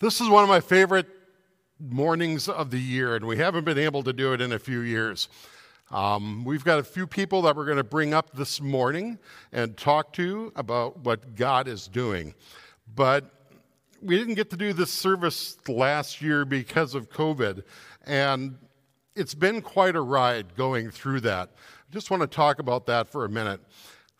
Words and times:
This 0.00 0.20
is 0.20 0.28
one 0.28 0.44
of 0.44 0.48
my 0.48 0.60
favorite 0.60 1.08
mornings 1.80 2.48
of 2.48 2.70
the 2.70 2.78
year, 2.78 3.16
and 3.16 3.24
we 3.26 3.36
haven't 3.36 3.64
been 3.64 3.78
able 3.78 4.04
to 4.04 4.12
do 4.12 4.32
it 4.32 4.40
in 4.40 4.52
a 4.52 4.58
few 4.60 4.78
years. 4.78 5.28
Um, 5.90 6.44
we've 6.44 6.62
got 6.62 6.78
a 6.78 6.84
few 6.84 7.04
people 7.04 7.42
that 7.42 7.56
we're 7.56 7.64
going 7.64 7.78
to 7.78 7.82
bring 7.82 8.14
up 8.14 8.32
this 8.32 8.60
morning 8.60 9.18
and 9.50 9.76
talk 9.76 10.12
to 10.12 10.52
about 10.54 11.00
what 11.00 11.34
God 11.34 11.66
is 11.66 11.88
doing. 11.88 12.32
But 12.94 13.24
we 14.00 14.16
didn't 14.16 14.34
get 14.34 14.50
to 14.50 14.56
do 14.56 14.72
this 14.72 14.92
service 14.92 15.58
last 15.66 16.22
year 16.22 16.44
because 16.44 16.94
of 16.94 17.10
COVID, 17.10 17.64
and 18.06 18.56
it's 19.16 19.34
been 19.34 19.60
quite 19.60 19.96
a 19.96 20.00
ride 20.00 20.54
going 20.54 20.92
through 20.92 21.22
that. 21.22 21.50
I 21.50 21.92
just 21.92 22.08
want 22.08 22.20
to 22.20 22.28
talk 22.28 22.60
about 22.60 22.86
that 22.86 23.08
for 23.08 23.24
a 23.24 23.28
minute. 23.28 23.60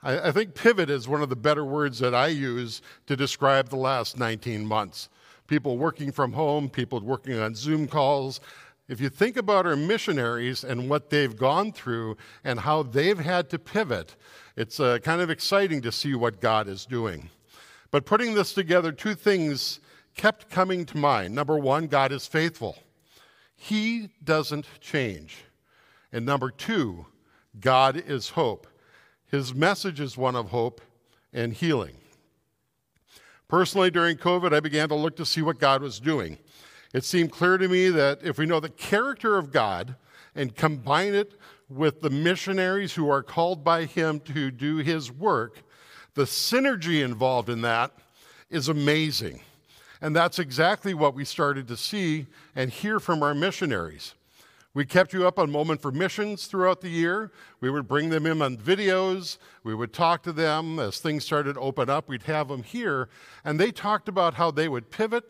I, 0.02 0.30
I 0.30 0.32
think 0.32 0.56
pivot 0.56 0.90
is 0.90 1.06
one 1.06 1.22
of 1.22 1.28
the 1.28 1.36
better 1.36 1.64
words 1.64 2.00
that 2.00 2.16
I 2.16 2.26
use 2.26 2.82
to 3.06 3.14
describe 3.14 3.68
the 3.68 3.76
last 3.76 4.18
19 4.18 4.66
months 4.66 5.08
people 5.48 5.76
working 5.76 6.12
from 6.12 6.32
home, 6.32 6.68
people 6.68 7.00
working 7.00 7.38
on 7.38 7.56
Zoom 7.56 7.88
calls. 7.88 8.40
If 8.86 9.00
you 9.00 9.08
think 9.08 9.36
about 9.36 9.66
our 9.66 9.76
missionaries 9.76 10.62
and 10.62 10.88
what 10.88 11.10
they've 11.10 11.36
gone 11.36 11.72
through 11.72 12.16
and 12.44 12.60
how 12.60 12.84
they've 12.84 13.18
had 13.18 13.50
to 13.50 13.58
pivot, 13.58 14.14
it's 14.56 14.78
uh, 14.78 14.98
kind 14.98 15.20
of 15.20 15.30
exciting 15.30 15.82
to 15.82 15.90
see 15.90 16.14
what 16.14 16.40
God 16.40 16.68
is 16.68 16.86
doing. 16.86 17.28
But 17.90 18.06
putting 18.06 18.34
this 18.34 18.52
together, 18.52 18.92
two 18.92 19.14
things 19.14 19.80
kept 20.14 20.50
coming 20.50 20.84
to 20.86 20.96
mind. 20.96 21.34
Number 21.34 21.58
one, 21.58 21.86
God 21.86 22.12
is 22.12 22.26
faithful, 22.26 22.78
He 23.56 24.10
doesn't 24.22 24.66
change. 24.80 25.38
And 26.10 26.24
number 26.24 26.50
two, 26.50 27.04
God 27.60 28.02
is 28.06 28.30
hope. 28.30 28.66
His 29.26 29.54
message 29.54 30.00
is 30.00 30.16
one 30.16 30.36
of 30.36 30.48
hope 30.48 30.80
and 31.34 31.52
healing. 31.52 31.96
Personally, 33.48 33.90
during 33.90 34.18
COVID, 34.18 34.52
I 34.52 34.60
began 34.60 34.90
to 34.90 34.94
look 34.94 35.16
to 35.16 35.24
see 35.24 35.40
what 35.40 35.58
God 35.58 35.80
was 35.80 35.98
doing. 35.98 36.36
It 36.92 37.04
seemed 37.04 37.32
clear 37.32 37.56
to 37.56 37.66
me 37.66 37.88
that 37.88 38.20
if 38.22 38.36
we 38.36 38.44
know 38.44 38.60
the 38.60 38.68
character 38.68 39.38
of 39.38 39.50
God 39.50 39.96
and 40.34 40.54
combine 40.54 41.14
it 41.14 41.32
with 41.68 42.02
the 42.02 42.10
missionaries 42.10 42.92
who 42.94 43.10
are 43.10 43.22
called 43.22 43.64
by 43.64 43.84
Him 43.84 44.20
to 44.20 44.50
do 44.50 44.76
His 44.76 45.10
work, 45.10 45.62
the 46.14 46.24
synergy 46.24 47.02
involved 47.02 47.48
in 47.48 47.62
that 47.62 47.92
is 48.50 48.68
amazing. 48.68 49.40
And 50.00 50.14
that's 50.14 50.38
exactly 50.38 50.92
what 50.92 51.14
we 51.14 51.24
started 51.24 51.68
to 51.68 51.76
see 51.76 52.26
and 52.54 52.70
hear 52.70 53.00
from 53.00 53.22
our 53.22 53.34
missionaries. 53.34 54.14
We 54.78 54.86
kept 54.86 55.12
you 55.12 55.26
up 55.26 55.40
on 55.40 55.50
Moment 55.50 55.82
for 55.82 55.90
Missions 55.90 56.46
throughout 56.46 56.82
the 56.82 56.88
year. 56.88 57.32
We 57.60 57.68
would 57.68 57.88
bring 57.88 58.10
them 58.10 58.26
in 58.26 58.40
on 58.40 58.56
videos. 58.56 59.38
We 59.64 59.74
would 59.74 59.92
talk 59.92 60.22
to 60.22 60.32
them 60.32 60.78
as 60.78 61.00
things 61.00 61.24
started 61.24 61.54
to 61.54 61.60
open 61.60 61.90
up. 61.90 62.08
We'd 62.08 62.22
have 62.22 62.46
them 62.46 62.62
here. 62.62 63.08
And 63.44 63.58
they 63.58 63.72
talked 63.72 64.08
about 64.08 64.34
how 64.34 64.52
they 64.52 64.68
would 64.68 64.92
pivot 64.92 65.24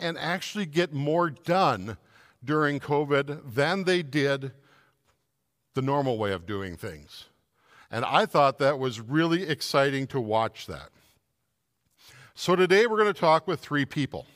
and 0.00 0.18
actually 0.18 0.66
get 0.66 0.92
more 0.92 1.30
done 1.30 1.96
during 2.44 2.80
COVID 2.80 3.54
than 3.54 3.84
they 3.84 4.02
did 4.02 4.50
the 5.74 5.82
normal 5.82 6.18
way 6.18 6.32
of 6.32 6.44
doing 6.44 6.76
things. 6.76 7.26
And 7.92 8.04
I 8.04 8.26
thought 8.26 8.58
that 8.58 8.80
was 8.80 9.00
really 9.00 9.44
exciting 9.44 10.08
to 10.08 10.20
watch 10.20 10.66
that. 10.66 10.88
So 12.34 12.56
today 12.56 12.88
we're 12.88 12.98
going 12.98 13.14
to 13.14 13.20
talk 13.20 13.46
with 13.46 13.60
three 13.60 13.84
people. 13.84 14.26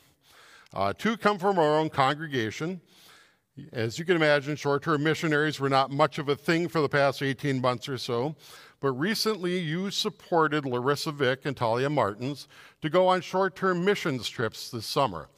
Uh, 0.73 0.93
two 0.97 1.17
come 1.17 1.41
from 1.41 1.59
our 1.59 1.81
own 1.81 1.91
congregation. 1.91 2.81
As 3.71 3.99
you 3.99 4.07
can 4.07 4.17
imagine, 4.17 4.57
short 4.57 4.83
term 4.83 5.03
missionaries 5.03 5.61
were 5.61 5.69
not 5.69 5.91
much 5.91 6.19
of 6.19 6.29
a 6.31 6.37
thing 6.37 6.69
for 6.69 6.81
the 6.81 6.89
past 6.89 7.23
18 7.23 7.61
months 7.61 7.87
or 7.87 7.99
so, 7.99 8.35
but 8.81 8.93
recently 8.93 9.59
you 9.59 9.91
supported 9.91 10.65
Larissa 10.65 11.13
Vick 11.13 11.45
and 11.45 11.55
Talia 11.55 11.91
Martins 11.91 12.49
to 12.81 12.89
go 12.89 13.09
on 13.09 13.21
short 13.21 13.55
term 13.55 13.85
missions 13.85 14.27
trips 14.29 14.71
this 14.71 14.87
summer. 14.87 15.29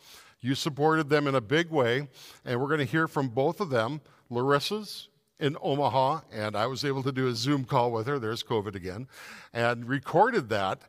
You 0.40 0.54
supported 0.54 1.08
them 1.08 1.26
in 1.26 1.34
a 1.34 1.40
big 1.40 1.70
way, 1.70 2.08
and 2.44 2.60
we're 2.60 2.68
going 2.68 2.78
to 2.78 2.84
hear 2.84 3.08
from 3.08 3.28
both 3.28 3.60
of 3.60 3.70
them. 3.70 4.00
Larissa's 4.30 5.08
in 5.40 5.56
Omaha, 5.60 6.20
and 6.30 6.56
I 6.56 6.66
was 6.68 6.84
able 6.84 7.02
to 7.02 7.12
do 7.12 7.26
a 7.26 7.34
Zoom 7.34 7.64
call 7.64 7.90
with 7.90 8.06
her, 8.06 8.20
there's 8.20 8.44
COVID 8.44 8.76
again, 8.76 9.08
and 9.52 9.88
recorded 9.88 10.48
that 10.50 10.82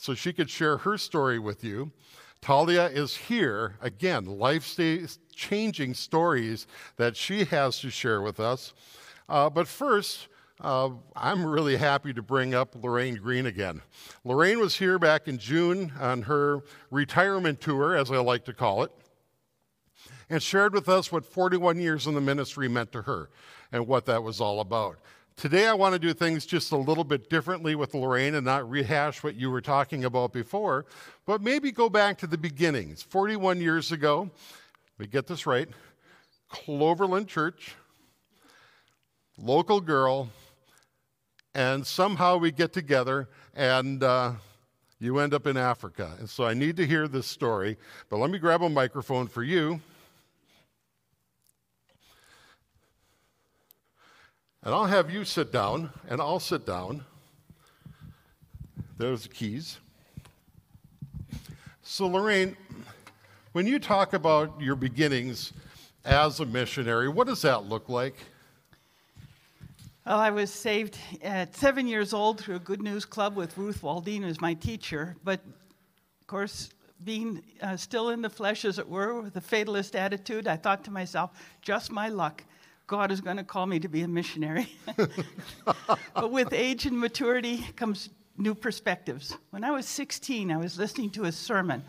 so 0.00 0.14
she 0.14 0.32
could 0.32 0.50
share 0.50 0.78
her 0.78 0.98
story 0.98 1.38
with 1.38 1.62
you. 1.62 1.92
Talia 2.42 2.86
is 2.88 3.16
here, 3.16 3.76
again, 3.80 4.24
life 4.26 4.76
changing 5.32 5.94
stories 5.94 6.66
that 6.96 7.16
she 7.16 7.44
has 7.44 7.78
to 7.78 7.88
share 7.88 8.20
with 8.20 8.40
us. 8.40 8.74
Uh, 9.28 9.48
but 9.48 9.68
first, 9.68 10.26
uh, 10.60 10.90
I'm 11.14 11.46
really 11.46 11.76
happy 11.76 12.12
to 12.12 12.20
bring 12.20 12.52
up 12.52 12.74
Lorraine 12.74 13.14
Green 13.14 13.46
again. 13.46 13.80
Lorraine 14.24 14.58
was 14.58 14.76
here 14.76 14.98
back 14.98 15.28
in 15.28 15.38
June 15.38 15.92
on 16.00 16.22
her 16.22 16.64
retirement 16.90 17.60
tour, 17.60 17.96
as 17.96 18.10
I 18.10 18.16
like 18.16 18.44
to 18.46 18.52
call 18.52 18.82
it, 18.82 18.90
and 20.28 20.42
shared 20.42 20.74
with 20.74 20.88
us 20.88 21.12
what 21.12 21.24
41 21.24 21.78
years 21.78 22.08
in 22.08 22.14
the 22.14 22.20
ministry 22.20 22.66
meant 22.66 22.90
to 22.90 23.02
her 23.02 23.30
and 23.70 23.86
what 23.86 24.04
that 24.06 24.24
was 24.24 24.40
all 24.40 24.58
about. 24.58 24.98
Today, 25.36 25.66
I 25.66 25.74
want 25.74 25.94
to 25.94 25.98
do 25.98 26.12
things 26.12 26.44
just 26.44 26.72
a 26.72 26.76
little 26.76 27.04
bit 27.04 27.30
differently 27.30 27.74
with 27.74 27.94
Lorraine 27.94 28.34
and 28.34 28.44
not 28.44 28.68
rehash 28.68 29.22
what 29.24 29.34
you 29.34 29.50
were 29.50 29.62
talking 29.62 30.04
about 30.04 30.32
before, 30.32 30.84
but 31.26 31.40
maybe 31.40 31.72
go 31.72 31.88
back 31.88 32.18
to 32.18 32.26
the 32.26 32.36
beginnings. 32.36 33.02
41 33.02 33.60
years 33.60 33.92
ago, 33.92 34.30
we 34.98 35.06
get 35.06 35.26
this 35.26 35.46
right 35.46 35.68
Cloverland 36.48 37.28
Church, 37.28 37.74
local 39.38 39.80
girl, 39.80 40.28
and 41.54 41.86
somehow 41.86 42.36
we 42.36 42.52
get 42.52 42.72
together 42.72 43.28
and 43.54 44.02
uh, 44.02 44.32
you 45.00 45.18
end 45.18 45.32
up 45.32 45.46
in 45.46 45.56
Africa. 45.56 46.14
And 46.18 46.28
so 46.28 46.44
I 46.44 46.52
need 46.52 46.76
to 46.76 46.86
hear 46.86 47.08
this 47.08 47.26
story, 47.26 47.78
but 48.10 48.18
let 48.18 48.30
me 48.30 48.38
grab 48.38 48.62
a 48.62 48.68
microphone 48.68 49.28
for 49.28 49.42
you. 49.42 49.80
And 54.64 54.72
I'll 54.72 54.86
have 54.86 55.10
you 55.10 55.24
sit 55.24 55.50
down, 55.50 55.90
and 56.08 56.20
I'll 56.20 56.38
sit 56.38 56.64
down. 56.64 57.04
There's 58.96 59.24
the 59.24 59.28
keys. 59.28 59.80
So, 61.82 62.06
Lorraine, 62.06 62.56
when 63.52 63.66
you 63.66 63.80
talk 63.80 64.12
about 64.12 64.60
your 64.60 64.76
beginnings 64.76 65.52
as 66.04 66.38
a 66.38 66.46
missionary, 66.46 67.08
what 67.08 67.26
does 67.26 67.42
that 67.42 67.64
look 67.64 67.88
like? 67.88 68.14
Well, 70.06 70.18
I 70.18 70.30
was 70.30 70.52
saved 70.52 70.96
at 71.22 71.56
seven 71.56 71.88
years 71.88 72.12
old 72.12 72.40
through 72.40 72.56
a 72.56 72.60
Good 72.60 72.82
News 72.82 73.04
Club 73.04 73.34
with 73.34 73.58
Ruth 73.58 73.82
Waldine 73.82 74.22
as 74.22 74.40
my 74.40 74.54
teacher. 74.54 75.16
But, 75.24 75.40
of 76.20 76.26
course, 76.28 76.70
being 77.02 77.42
uh, 77.60 77.76
still 77.76 78.10
in 78.10 78.22
the 78.22 78.30
flesh, 78.30 78.64
as 78.64 78.78
it 78.78 78.88
were, 78.88 79.20
with 79.20 79.34
a 79.36 79.40
fatalist 79.40 79.96
attitude, 79.96 80.46
I 80.46 80.56
thought 80.56 80.84
to 80.84 80.92
myself, 80.92 81.32
just 81.62 81.90
my 81.90 82.08
luck. 82.08 82.44
God 82.86 83.10
is 83.10 83.20
going 83.20 83.36
to 83.36 83.44
call 83.44 83.66
me 83.66 83.78
to 83.80 83.88
be 83.88 84.02
a 84.02 84.08
missionary. 84.08 84.68
but 86.14 86.30
with 86.30 86.52
age 86.52 86.86
and 86.86 86.98
maturity 86.98 87.64
comes 87.76 88.10
new 88.36 88.54
perspectives. 88.54 89.36
When 89.50 89.64
I 89.64 89.70
was 89.70 89.86
16, 89.86 90.50
I 90.50 90.56
was 90.56 90.78
listening 90.78 91.10
to 91.10 91.24
a 91.24 91.32
sermon 91.32 91.84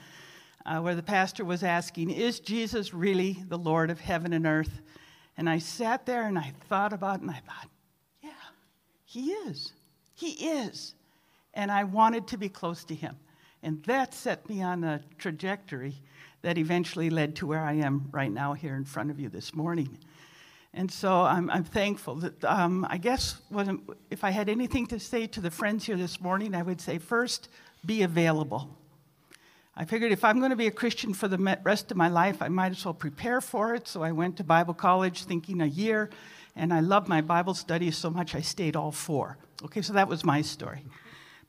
uh, 0.66 0.80
where 0.80 0.96
the 0.96 1.04
pastor 1.04 1.44
was 1.44 1.64
asking, 1.64 2.12
Is 2.12 2.40
Jesus 2.40 2.94
really 2.94 3.44
the 3.48 3.58
Lord 3.58 3.90
of 3.90 4.00
heaven 4.00 4.34
and 4.34 4.46
earth? 4.46 4.82
And 5.38 5.50
I 5.50 5.58
sat 5.58 6.06
there 6.06 6.28
and 6.28 6.38
I 6.38 6.54
thought 6.70 6.94
about 6.94 7.16
it 7.16 7.22
and 7.22 7.32
I 7.32 7.42
thought, 7.46 7.70
Yeah, 8.22 8.30
he 9.06 9.32
is. 9.32 9.74
He 10.14 10.32
is. 10.32 10.94
And 11.54 11.72
I 11.72 11.84
wanted 11.84 12.28
to 12.28 12.38
be 12.38 12.50
close 12.50 12.84
to 12.86 12.96
him. 12.96 13.16
And 13.62 13.84
that 13.84 14.14
set 14.14 14.48
me 14.50 14.62
on 14.62 14.84
a 14.84 15.02
trajectory 15.18 15.96
that 16.42 16.58
eventually 16.58 17.10
led 17.10 17.36
to 17.38 17.48
where 17.48 17.64
I 17.64 17.74
am 17.74 18.10
right 18.12 18.32
now 18.32 18.54
here 18.54 18.76
in 18.76 18.84
front 18.84 19.10
of 19.10 19.20
you 19.20 19.30
this 19.30 19.54
morning. 19.54 19.98
And 20.74 20.92
so 20.92 21.22
I'm, 21.22 21.50
I'm 21.52 21.64
thankful 21.64 22.16
that 22.16 22.44
um, 22.44 22.86
I 22.90 22.98
guess 22.98 23.40
if 24.10 24.24
I 24.24 24.32
had 24.32 24.50
anything 24.50 24.88
to 24.88 25.00
say 25.00 25.28
to 25.28 25.42
the 25.42 25.52
friends 25.52 25.86
here 25.86 25.98
this 25.98 26.20
morning, 26.20 26.56
I 26.56 26.64
would 26.64 26.82
say 26.82 26.98
first, 26.98 27.50
be 27.86 28.02
available. 28.02 28.76
I 29.76 29.86
figured 29.86 30.12
if 30.12 30.24
I'm 30.24 30.40
going 30.40 30.52
to 30.52 30.56
be 30.56 30.68
a 30.68 30.72
Christian 30.72 31.14
for 31.14 31.28
the 31.28 31.60
rest 31.64 31.92
of 31.92 31.98
my 31.98 32.08
life, 32.08 32.42
I 32.42 32.48
might 32.48 32.72
as 32.72 32.86
well 32.86 32.94
prepare 32.94 33.42
for 33.42 33.76
it. 33.76 33.88
So 33.88 34.04
I 34.04 34.12
went 34.12 34.38
to 34.38 34.44
Bible 34.44 34.74
college 34.74 35.26
thinking 35.26 35.62
a 35.62 35.66
year, 35.66 36.10
and 36.56 36.74
I 36.74 36.80
loved 36.80 37.08
my 37.08 37.22
Bible 37.22 37.54
studies 37.54 37.98
so 37.98 38.10
much 38.10 38.36
I 38.36 38.42
stayed 38.42 38.76
all 38.76 38.92
four. 38.92 39.38
Okay, 39.64 39.82
so 39.82 39.94
that 39.94 40.08
was 40.08 40.24
my 40.24 40.42
story. 40.42 40.86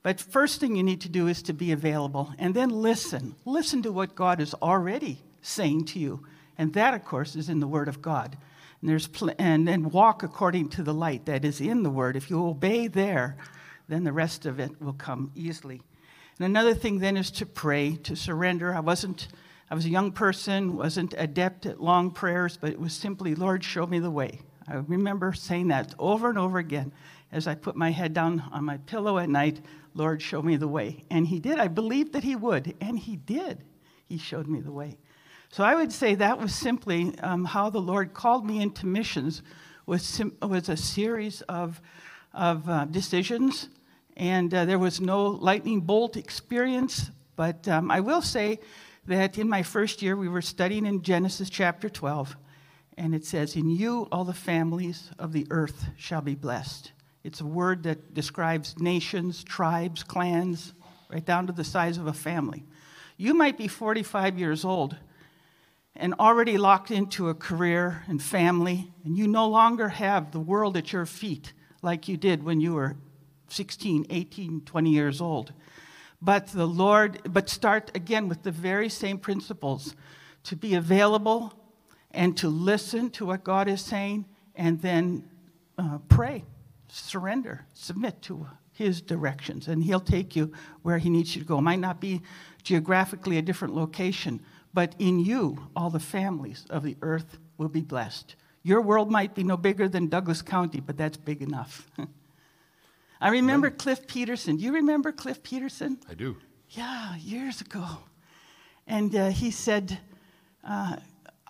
But 0.02 0.20
first 0.20 0.60
thing 0.60 0.76
you 0.76 0.82
need 0.82 1.00
to 1.00 1.08
do 1.08 1.28
is 1.28 1.42
to 1.42 1.54
be 1.54 1.72
available 1.72 2.34
and 2.38 2.54
then 2.54 2.68
listen. 2.68 3.34
Listen 3.46 3.82
to 3.82 3.92
what 3.92 4.14
God 4.14 4.38
is 4.38 4.54
already 4.54 5.18
saying 5.40 5.86
to 5.86 5.98
you. 5.98 6.26
And 6.58 6.74
that, 6.74 6.94
of 6.94 7.04
course, 7.04 7.36
is 7.36 7.48
in 7.48 7.60
the 7.60 7.66
Word 7.66 7.88
of 7.88 8.02
God. 8.02 8.36
And, 8.84 8.90
there's 8.90 9.06
pl- 9.06 9.32
and 9.38 9.66
then 9.66 9.88
walk 9.88 10.22
according 10.22 10.68
to 10.68 10.82
the 10.82 10.92
light 10.92 11.24
that 11.24 11.42
is 11.42 11.62
in 11.62 11.82
the 11.82 11.88
word. 11.88 12.16
If 12.16 12.28
you 12.28 12.46
obey 12.46 12.86
there, 12.86 13.38
then 13.88 14.04
the 14.04 14.12
rest 14.12 14.44
of 14.44 14.60
it 14.60 14.78
will 14.78 14.92
come 14.92 15.32
easily. 15.34 15.80
And 16.38 16.44
another 16.44 16.74
thing 16.74 16.98
then 16.98 17.16
is 17.16 17.30
to 17.30 17.46
pray, 17.46 17.96
to 18.02 18.14
surrender. 18.14 18.74
I 18.74 18.80
wasn't, 18.80 19.28
I 19.70 19.74
was 19.74 19.86
a 19.86 19.88
young 19.88 20.12
person, 20.12 20.76
wasn't 20.76 21.14
adept 21.16 21.64
at 21.64 21.80
long 21.80 22.10
prayers, 22.10 22.58
but 22.58 22.72
it 22.72 22.78
was 22.78 22.92
simply, 22.92 23.34
Lord, 23.34 23.64
show 23.64 23.86
me 23.86 24.00
the 24.00 24.10
way. 24.10 24.40
I 24.68 24.74
remember 24.74 25.32
saying 25.32 25.68
that 25.68 25.94
over 25.98 26.28
and 26.28 26.36
over 26.36 26.58
again 26.58 26.92
as 27.32 27.46
I 27.46 27.54
put 27.54 27.76
my 27.76 27.90
head 27.90 28.12
down 28.12 28.44
on 28.52 28.66
my 28.66 28.76
pillow 28.76 29.16
at 29.16 29.30
night, 29.30 29.64
Lord, 29.94 30.20
show 30.20 30.42
me 30.42 30.56
the 30.56 30.68
way. 30.68 31.06
And 31.10 31.26
He 31.26 31.40
did. 31.40 31.58
I 31.58 31.68
believed 31.68 32.12
that 32.12 32.24
He 32.24 32.36
would, 32.36 32.74
and 32.82 32.98
He 32.98 33.16
did. 33.16 33.64
He 34.04 34.18
showed 34.18 34.46
me 34.46 34.60
the 34.60 34.72
way. 34.72 34.98
So 35.54 35.62
I 35.62 35.76
would 35.76 35.92
say 35.92 36.16
that 36.16 36.40
was 36.40 36.52
simply 36.52 37.16
um, 37.20 37.44
how 37.44 37.70
the 37.70 37.80
Lord 37.80 38.12
called 38.12 38.44
me 38.44 38.60
into 38.60 38.86
missions 38.86 39.40
was, 39.86 40.20
was 40.42 40.68
a 40.68 40.76
series 40.76 41.42
of, 41.42 41.80
of 42.32 42.68
uh, 42.68 42.86
decisions. 42.86 43.68
And 44.16 44.52
uh, 44.52 44.64
there 44.64 44.80
was 44.80 45.00
no 45.00 45.26
lightning 45.26 45.82
bolt 45.82 46.16
experience. 46.16 47.08
But 47.36 47.68
um, 47.68 47.92
I 47.92 48.00
will 48.00 48.20
say 48.20 48.58
that 49.06 49.38
in 49.38 49.48
my 49.48 49.62
first 49.62 50.02
year, 50.02 50.16
we 50.16 50.26
were 50.26 50.42
studying 50.42 50.86
in 50.86 51.02
Genesis 51.02 51.48
chapter 51.50 51.88
12. 51.88 52.36
And 52.98 53.14
it 53.14 53.24
says, 53.24 53.54
In 53.54 53.70
you 53.70 54.08
all 54.10 54.24
the 54.24 54.34
families 54.34 55.12
of 55.20 55.32
the 55.32 55.46
earth 55.50 55.86
shall 55.96 56.20
be 56.20 56.34
blessed. 56.34 56.90
It's 57.22 57.40
a 57.40 57.46
word 57.46 57.84
that 57.84 58.12
describes 58.12 58.80
nations, 58.80 59.44
tribes, 59.44 60.02
clans, 60.02 60.74
right 61.08 61.24
down 61.24 61.46
to 61.46 61.52
the 61.52 61.62
size 61.62 61.96
of 61.96 62.08
a 62.08 62.12
family. 62.12 62.64
You 63.16 63.34
might 63.34 63.56
be 63.56 63.68
45 63.68 64.36
years 64.36 64.64
old 64.64 64.96
and 65.96 66.14
already 66.14 66.58
locked 66.58 66.90
into 66.90 67.28
a 67.28 67.34
career 67.34 68.02
and 68.08 68.22
family, 68.22 68.92
and 69.04 69.16
you 69.16 69.28
no 69.28 69.48
longer 69.48 69.88
have 69.88 70.32
the 70.32 70.40
world 70.40 70.76
at 70.76 70.92
your 70.92 71.06
feet 71.06 71.52
like 71.82 72.08
you 72.08 72.16
did 72.16 72.42
when 72.42 72.60
you 72.60 72.74
were 72.74 72.96
16, 73.48 74.06
18, 74.10 74.62
20 74.62 74.90
years 74.90 75.20
old. 75.20 75.52
But 76.20 76.48
the 76.48 76.66
Lord, 76.66 77.20
but 77.28 77.48
start 77.48 77.90
again 77.94 78.28
with 78.28 78.42
the 78.42 78.50
very 78.50 78.88
same 78.88 79.18
principles 79.18 79.94
to 80.44 80.56
be 80.56 80.74
available 80.74 81.52
and 82.10 82.36
to 82.38 82.48
listen 82.48 83.10
to 83.10 83.26
what 83.26 83.44
God 83.44 83.68
is 83.68 83.80
saying 83.80 84.24
and 84.54 84.80
then 84.80 85.28
uh, 85.78 85.98
pray, 86.08 86.44
surrender, 86.88 87.66
submit 87.74 88.22
to 88.22 88.46
His 88.72 89.00
directions, 89.00 89.68
and 89.68 89.82
He'll 89.82 90.00
take 90.00 90.34
you 90.34 90.52
where 90.82 90.98
He 90.98 91.10
needs 91.10 91.34
you 91.34 91.42
to 91.42 91.48
go. 91.48 91.58
It 91.58 91.62
might 91.62 91.80
not 91.80 92.00
be 92.00 92.22
geographically 92.62 93.36
a 93.36 93.42
different 93.42 93.74
location, 93.74 94.40
but 94.74 94.94
in 94.98 95.20
you, 95.20 95.68
all 95.76 95.88
the 95.88 96.00
families 96.00 96.66
of 96.68 96.82
the 96.82 96.96
earth 97.00 97.38
will 97.56 97.68
be 97.68 97.80
blessed. 97.80 98.34
Your 98.64 98.80
world 98.80 99.10
might 99.10 99.34
be 99.34 99.44
no 99.44 99.56
bigger 99.56 99.88
than 99.88 100.08
Douglas 100.08 100.42
County, 100.42 100.80
but 100.80 100.96
that's 100.96 101.16
big 101.16 101.40
enough. 101.40 101.88
I 103.20 103.28
remember 103.28 103.70
Cliff 103.70 104.06
Peterson. 104.06 104.56
Do 104.56 104.64
you 104.64 104.72
remember 104.72 105.12
Cliff 105.12 105.42
Peterson? 105.42 105.98
I 106.10 106.14
do. 106.14 106.36
Yeah, 106.70 107.16
years 107.16 107.60
ago. 107.60 107.86
And 108.86 109.14
uh, 109.14 109.28
he 109.28 109.50
said 109.50 109.98
uh, 110.64 110.96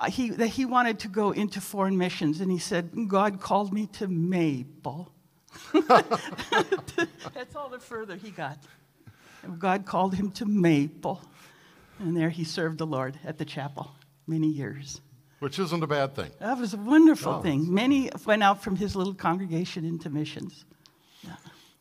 he, 0.09 0.31
that 0.31 0.49
he 0.49 0.67
wanted 0.67 0.99
to 1.01 1.09
go 1.09 1.31
into 1.31 1.61
foreign 1.61 1.97
missions, 1.97 2.41
and 2.41 2.51
he 2.51 2.59
said, 2.59 2.91
God 3.09 3.41
called 3.41 3.73
me 3.73 3.87
to 3.95 4.07
Maple. 4.07 5.11
That's 5.73 7.57
all 7.57 7.69
the 7.69 7.79
further 7.79 8.17
he 8.17 8.31
got. 8.31 8.59
God 9.59 9.85
called 9.87 10.15
him 10.15 10.31
to 10.33 10.47
Maple. 10.47 11.21
And 12.05 12.15
there 12.15 12.29
he 12.29 12.45
served 12.45 12.79
the 12.79 12.87
Lord 12.87 13.19
at 13.25 13.39
the 13.39 13.45
chapel 13.47 13.91
many 14.27 14.47
years. 14.47 15.01
Which 15.39 15.59
isn't 15.59 15.83
a 15.83 15.87
bad 15.87 16.15
thing. 16.15 16.31
That 16.39 16.59
was 16.59 16.75
a 16.75 16.77
wonderful 16.77 17.43
thing. 17.43 17.73
Many 17.73 18.11
went 18.27 18.43
out 18.43 18.63
from 18.63 18.77
his 18.77 18.95
little 18.95 19.15
congregation 19.15 19.85
into 19.85 20.11
missions. 20.11 20.65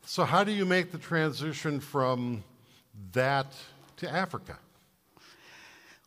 So, 0.06 0.24
how 0.24 0.44
do 0.44 0.52
you 0.52 0.64
make 0.64 0.92
the 0.92 0.98
transition 0.98 1.80
from 1.80 2.44
that 3.12 3.54
to 3.98 4.10
Africa? 4.10 4.58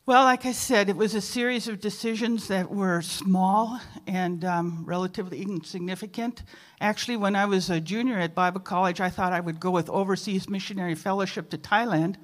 Well, 0.06 0.24
like 0.24 0.46
I 0.46 0.52
said, 0.52 0.88
it 0.88 0.96
was 0.96 1.16
a 1.16 1.22
series 1.22 1.68
of 1.68 1.82
decisions 1.82 2.48
that 2.48 2.72
were 2.72 3.02
small 3.02 3.80
and 4.08 4.46
um, 4.46 4.84
relatively 4.86 5.42
insignificant. 5.42 6.44
Actually, 6.80 7.18
when 7.18 7.36
I 7.36 7.46
was 7.46 7.70
a 7.70 7.82
junior 7.82 8.18
at 8.18 8.34
Bible 8.34 8.62
College, 8.62 9.02
I 9.02 9.10
thought 9.10 9.34
I 9.34 9.42
would 9.42 9.60
go 9.60 9.70
with 9.70 9.90
Overseas 9.90 10.48
Missionary 10.48 10.96
Fellowship 10.96 11.50
to 11.50 11.58
Thailand, 11.58 12.16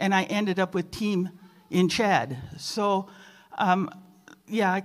and 0.00 0.14
I 0.14 0.24
ended 0.24 0.58
up 0.58 0.74
with 0.74 0.90
team 0.90 1.30
in 1.70 1.88
Chad. 1.88 2.36
So, 2.58 3.08
um, 3.58 3.90
yeah, 4.48 4.72
I 4.72 4.82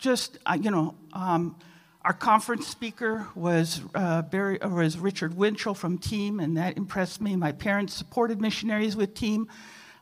just 0.00 0.38
uh, 0.46 0.56
you 0.60 0.70
know, 0.70 0.96
um, 1.12 1.56
our 2.02 2.12
conference 2.12 2.66
speaker 2.66 3.28
was 3.34 3.82
uh, 3.94 4.22
Barry, 4.22 4.60
uh, 4.60 4.68
was 4.68 4.98
Richard 4.98 5.36
Winchell 5.36 5.74
from 5.74 5.98
Team, 5.98 6.40
and 6.40 6.56
that 6.56 6.76
impressed 6.76 7.20
me. 7.20 7.36
My 7.36 7.52
parents 7.52 7.94
supported 7.94 8.40
missionaries 8.40 8.96
with 8.96 9.14
Team. 9.14 9.48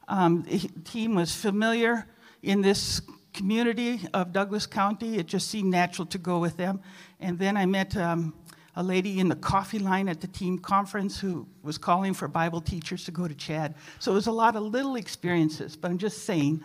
Um, 0.06 0.44
team 0.84 1.14
was 1.14 1.34
familiar 1.34 2.06
in 2.42 2.60
this 2.60 3.00
community 3.32 4.00
of 4.12 4.32
Douglas 4.32 4.66
County. 4.66 5.16
It 5.16 5.26
just 5.26 5.48
seemed 5.48 5.70
natural 5.70 6.06
to 6.06 6.18
go 6.18 6.38
with 6.38 6.56
them. 6.56 6.80
And 7.20 7.38
then 7.38 7.56
I 7.56 7.66
met 7.66 7.96
um, 7.96 8.34
a 8.76 8.82
lady 8.82 9.20
in 9.20 9.28
the 9.28 9.36
coffee 9.36 9.78
line 9.78 10.08
at 10.08 10.20
the 10.20 10.26
team 10.26 10.58
conference 10.58 11.18
who 11.18 11.46
was 11.62 11.78
calling 11.78 12.12
for 12.14 12.28
Bible 12.28 12.60
teachers 12.60 13.04
to 13.04 13.10
go 13.10 13.28
to 13.28 13.34
Chad. 13.34 13.74
So 13.98 14.12
it 14.12 14.14
was 14.14 14.26
a 14.26 14.32
lot 14.32 14.56
of 14.56 14.62
little 14.62 14.96
experiences, 14.96 15.76
but 15.76 15.90
I'm 15.90 15.98
just 15.98 16.24
saying, 16.24 16.62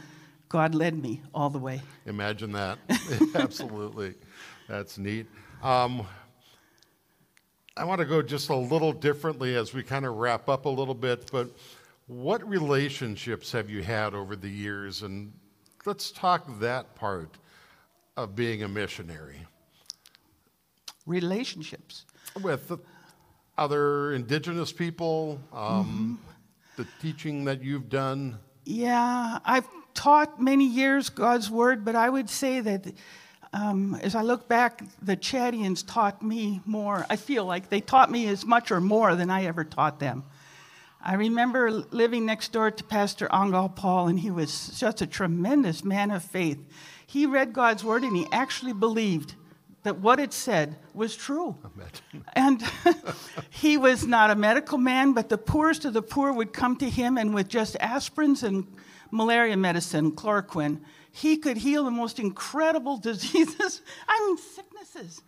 God 0.49 0.73
led 0.73 1.01
me 1.01 1.21
all 1.33 1.49
the 1.49 1.59
way. 1.59 1.81
Imagine 2.07 2.51
that. 2.53 2.79
Absolutely. 3.35 4.15
That's 4.67 4.97
neat. 4.97 5.27
Um, 5.61 6.05
I 7.77 7.85
want 7.85 7.99
to 7.99 8.05
go 8.05 8.21
just 8.21 8.49
a 8.49 8.55
little 8.55 8.91
differently 8.91 9.55
as 9.55 9.73
we 9.73 9.83
kind 9.83 10.05
of 10.05 10.15
wrap 10.15 10.49
up 10.49 10.65
a 10.65 10.69
little 10.69 10.95
bit, 10.95 11.29
but 11.31 11.49
what 12.07 12.47
relationships 12.49 13.51
have 13.51 13.69
you 13.69 13.83
had 13.83 14.15
over 14.15 14.35
the 14.35 14.49
years? 14.49 15.03
And 15.03 15.31
let's 15.85 16.11
talk 16.11 16.59
that 16.59 16.95
part 16.95 17.37
of 18.17 18.35
being 18.35 18.63
a 18.63 18.67
missionary 18.67 19.45
Relationships. 21.09 22.05
with 22.41 22.71
other 23.57 24.13
indigenous 24.13 24.71
people, 24.71 25.39
um, 25.51 26.19
the 26.77 26.85
teaching 27.01 27.45
that 27.45 27.63
you've 27.63 27.89
done. 27.89 28.37
Yeah, 28.63 29.39
I've 29.43 29.67
taught 29.93 30.41
many 30.41 30.65
years 30.65 31.09
God's 31.09 31.49
word, 31.49 31.83
but 31.83 31.95
I 31.95 32.09
would 32.09 32.29
say 32.29 32.61
that 32.61 32.93
um, 33.51 33.95
as 33.95 34.15
I 34.15 34.21
look 34.21 34.47
back, 34.47 34.83
the 35.01 35.17
Chadians 35.17 35.83
taught 35.85 36.21
me 36.21 36.61
more. 36.65 37.05
I 37.09 37.15
feel 37.15 37.43
like 37.43 37.69
they 37.69 37.81
taught 37.81 38.11
me 38.11 38.27
as 38.27 38.45
much 38.45 38.71
or 38.71 38.79
more 38.79 39.15
than 39.15 39.29
I 39.29 39.45
ever 39.45 39.63
taught 39.63 39.99
them. 39.99 40.23
I 41.01 41.15
remember 41.15 41.71
living 41.71 42.25
next 42.25 42.51
door 42.51 42.71
to 42.71 42.83
Pastor 42.83 43.27
Angal 43.29 43.75
Paul, 43.75 44.09
and 44.09 44.19
he 44.19 44.29
was 44.31 44.51
such 44.51 45.01
a 45.01 45.07
tremendous 45.07 45.83
man 45.83 46.11
of 46.11 46.23
faith. 46.23 46.59
He 47.07 47.25
read 47.25 47.53
God's 47.53 47.83
word 47.83 48.03
and 48.03 48.15
he 48.15 48.27
actually 48.31 48.73
believed 48.73 49.33
that 49.83 49.99
what 49.99 50.19
it 50.19 50.33
said 50.33 50.77
was 50.93 51.15
true. 51.15 51.55
And 52.33 52.63
he 53.49 53.77
was 53.77 54.05
not 54.05 54.29
a 54.29 54.35
medical 54.35 54.77
man, 54.77 55.13
but 55.13 55.29
the 55.29 55.37
poorest 55.37 55.85
of 55.85 55.93
the 55.93 56.01
poor 56.01 56.31
would 56.31 56.53
come 56.53 56.75
to 56.77 56.89
him, 56.89 57.17
and 57.17 57.33
with 57.33 57.47
just 57.47 57.75
aspirins 57.79 58.43
and 58.43 58.67
malaria 59.11 59.57
medicine, 59.57 60.11
chloroquine, 60.11 60.79
he 61.11 61.37
could 61.37 61.57
heal 61.57 61.83
the 61.83 61.91
most 61.91 62.19
incredible 62.19 62.97
diseases. 63.09 63.81
I 64.07 64.19
mean, 64.25 64.37
sicknesses. 64.37 65.21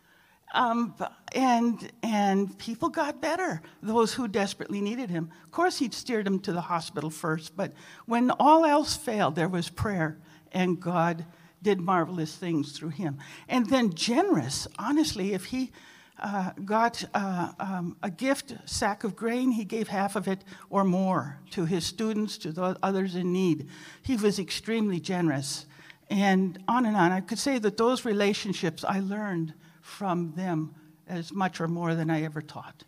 Um, 0.54 0.96
and, 1.34 1.92
and 2.04 2.58
people 2.58 2.90
got 2.90 3.22
better, 3.22 3.62
those 3.82 4.14
who 4.14 4.28
desperately 4.28 4.82
needed 4.82 5.10
him. 5.10 5.32
Of 5.46 5.52
course, 5.52 5.80
he'd 5.80 5.94
steered 5.94 6.26
them 6.26 6.40
to 6.42 6.52
the 6.52 6.62
hospital 6.62 7.10
first, 7.10 7.56
but 7.56 7.72
when 8.06 8.32
all 8.32 8.66
else 8.66 8.98
failed, 8.98 9.36
there 9.36 9.48
was 9.48 9.70
prayer, 9.70 10.18
and 10.52 10.80
God 10.80 11.26
did 11.62 11.80
marvelous 11.80 12.36
things 12.36 12.72
through 12.72 12.90
him. 12.90 13.18
And 13.48 13.70
then 13.70 13.94
generous, 13.94 14.68
honestly, 14.80 15.34
if 15.34 15.46
he 15.46 15.72
uh, 16.20 16.52
got 16.66 17.04
uh, 17.14 17.52
um, 17.60 17.98
a 18.04 18.10
gift 18.10 18.54
sack 18.66 19.04
of 19.04 19.16
grain, 19.16 19.52
he 19.52 19.66
gave 19.66 19.88
half 19.88 20.16
of 20.16 20.28
it 20.28 20.44
or 20.70 20.84
more 20.84 21.40
to 21.52 21.66
his 21.66 21.86
students, 21.86 22.38
to 22.40 22.52
the 22.52 22.78
others 22.84 23.16
in 23.16 23.34
need. 23.34 23.68
He 24.04 24.16
was 24.16 24.40
extremely 24.40 25.00
generous. 25.00 25.66
And 26.10 26.62
on 26.68 26.86
and 26.86 26.96
on. 26.96 27.12
I 27.12 27.22
could 27.22 27.40
say 27.40 27.58
that 27.60 27.78
those 27.78 28.06
relationships 28.06 28.84
I 28.84 29.00
learned 29.00 29.54
from 29.82 30.34
them 30.36 30.76
as 31.08 31.32
much 31.32 31.60
or 31.60 31.68
more 31.68 31.96
than 31.96 32.10
I 32.10 32.24
ever 32.24 32.42
taught. 32.42 32.84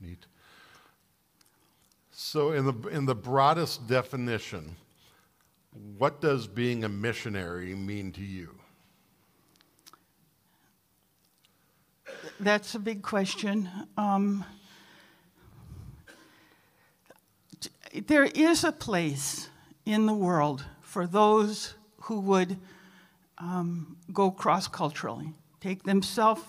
Neat. 0.00 0.26
So, 2.10 2.52
in 2.52 2.64
the, 2.64 2.88
in 2.88 3.06
the 3.06 3.14
broadest 3.14 3.86
definition, 3.86 4.76
what 5.98 6.20
does 6.20 6.46
being 6.46 6.84
a 6.84 6.88
missionary 6.88 7.74
mean 7.74 8.12
to 8.12 8.22
you? 8.22 8.54
That's 12.38 12.74
a 12.74 12.78
big 12.78 13.02
question. 13.02 13.68
Um, 13.96 14.44
there 18.06 18.24
is 18.24 18.64
a 18.64 18.72
place 18.72 19.48
in 19.86 20.06
the 20.06 20.14
world 20.14 20.64
for 20.80 21.06
those 21.06 21.74
who 22.02 22.20
would 22.20 22.58
um, 23.38 23.96
go 24.12 24.30
cross 24.30 24.68
culturally, 24.68 25.32
take 25.60 25.84
themselves, 25.84 26.42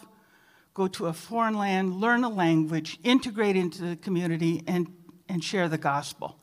go 0.73 0.87
to 0.87 1.07
a 1.07 1.13
foreign 1.13 1.57
land, 1.57 1.95
learn 1.95 2.23
a 2.23 2.29
language, 2.29 2.99
integrate 3.03 3.55
into 3.55 3.83
the 3.83 3.95
community, 3.95 4.63
and, 4.67 4.87
and 5.29 5.43
share 5.43 5.69
the 5.69 5.77
gospel. 5.77 6.39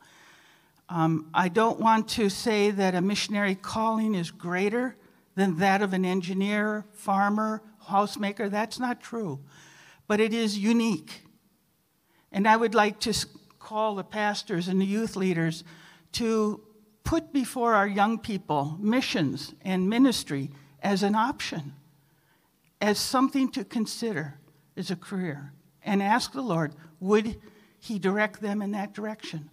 Um, 0.87 1.29
I 1.33 1.49
don't 1.49 1.79
want 1.79 2.07
to 2.09 2.29
say 2.29 2.69
that 2.71 2.95
a 2.95 3.01
missionary 3.01 3.55
calling 3.55 4.13
is 4.13 4.29
greater 4.31 4.95
than 5.35 5.57
that 5.57 5.81
of 5.81 5.93
an 5.93 6.05
engineer, 6.05 6.85
farmer, 6.93 7.61
housemaker. 7.89 8.49
That's 8.49 8.79
not 8.79 9.01
true. 9.01 9.39
But 10.07 10.19
it 10.19 10.33
is 10.33 10.57
unique. 10.57 11.23
And 12.31 12.47
I 12.47 12.55
would 12.55 12.75
like 12.75 12.99
to 13.01 13.13
call 13.59 13.95
the 13.95 14.03
pastors 14.03 14.67
and 14.67 14.79
the 14.79 14.85
youth 14.85 15.15
leaders 15.15 15.63
to 16.13 16.61
put 17.03 17.33
before 17.33 17.73
our 17.73 17.87
young 17.87 18.19
people 18.19 18.77
missions 18.79 19.53
and 19.61 19.89
ministry 19.89 20.51
as 20.81 21.01
an 21.01 21.15
option, 21.15 21.73
as 22.79 22.99
something 22.99 23.49
to 23.51 23.63
consider 23.63 24.39
as 24.77 24.91
a 24.91 24.95
career, 24.95 25.53
and 25.83 26.03
ask 26.03 26.33
the 26.33 26.41
Lord, 26.41 26.73
would 26.99 27.41
He 27.79 27.97
direct 27.97 28.41
them 28.41 28.61
in 28.61 28.71
that 28.71 28.93
direction? 28.93 29.49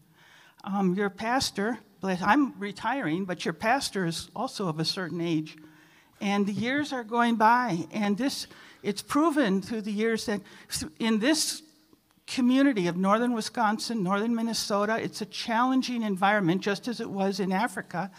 Um, 0.64 0.94
your 0.94 1.10
pastor, 1.10 1.78
I'm 2.02 2.58
retiring, 2.58 3.24
but 3.24 3.44
your 3.44 3.54
pastor 3.54 4.06
is 4.06 4.30
also 4.34 4.68
of 4.68 4.78
a 4.78 4.84
certain 4.84 5.20
age. 5.20 5.56
And 6.20 6.46
the 6.46 6.52
years 6.52 6.92
are 6.92 7.02
going 7.02 7.34
by, 7.34 7.86
and 7.90 8.16
this, 8.16 8.46
it's 8.82 9.02
proven 9.02 9.60
through 9.60 9.82
the 9.82 9.90
years 9.90 10.26
that 10.26 10.40
in 11.00 11.18
this 11.18 11.62
community 12.28 12.86
of 12.86 12.96
northern 12.96 13.32
Wisconsin, 13.32 14.04
northern 14.04 14.34
Minnesota, 14.34 14.98
it's 15.02 15.20
a 15.20 15.26
challenging 15.26 16.02
environment, 16.02 16.60
just 16.60 16.86
as 16.86 17.00
it 17.00 17.10
was 17.10 17.40
in 17.40 17.50
Africa. 17.50 18.10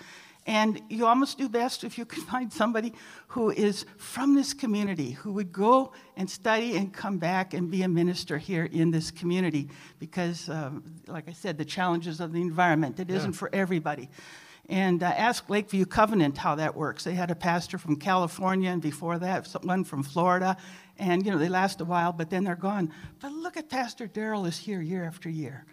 And 0.45 0.81
you 0.89 1.05
almost 1.05 1.38
do 1.38 1.47
best 1.47 1.83
if 1.83 1.97
you 1.97 2.05
can 2.13 2.23
find 2.23 2.51
somebody 2.51 2.93
who 3.27 3.50
is 3.51 3.85
from 3.97 4.35
this 4.35 4.53
community, 4.53 5.12
who 5.12 5.33
would 5.33 5.51
go 5.51 5.93
and 6.17 6.29
study 6.29 6.77
and 6.77 6.93
come 6.93 7.17
back 7.17 7.53
and 7.53 7.71
be 7.71 7.83
a 7.83 7.88
minister 7.88 8.38
here 8.38 8.65
in 8.65 8.91
this 8.91 9.12
community. 9.12 9.69
Because, 10.00 10.50
um, 10.50 10.83
like 11.07 11.29
I 11.29 11.33
said, 11.33 11.57
the 11.57 11.65
challenges 11.65 12.19
of 12.19 12.33
the 12.33 12.41
environment, 12.41 13.00
it 13.00 13.09
not 13.09 13.35
for 13.35 13.50
everybody. 13.53 14.09
And 14.69 15.03
uh, 15.03 15.07
ask 15.07 15.50
Lakeview 15.50 15.85
Covenant 15.85 16.38
how 16.38 16.55
that 16.55 16.73
works. 16.73 17.03
They 17.03 17.13
had 17.13 17.31
a 17.31 17.35
pastor 17.35 17.77
from 17.77 17.97
California, 17.97 18.69
and 18.69 18.81
before 18.81 19.19
that, 19.19 19.47
one 19.63 19.83
from 19.83 20.03
Florida. 20.03 20.55
And, 20.97 21.25
you 21.25 21.31
know, 21.31 21.38
they 21.38 21.50
last 21.50 21.81
a 21.81 21.85
while, 21.85 22.13
but 22.13 22.29
then 22.29 22.45
they're 22.45 22.55
gone. 22.55 22.93
But 23.19 23.33
look 23.33 23.57
at 23.57 23.69
Pastor 23.69 24.07
Daryl 24.07 24.47
is 24.47 24.57
here 24.57 24.81
year 24.81 25.03
after 25.03 25.29
year. 25.29 25.65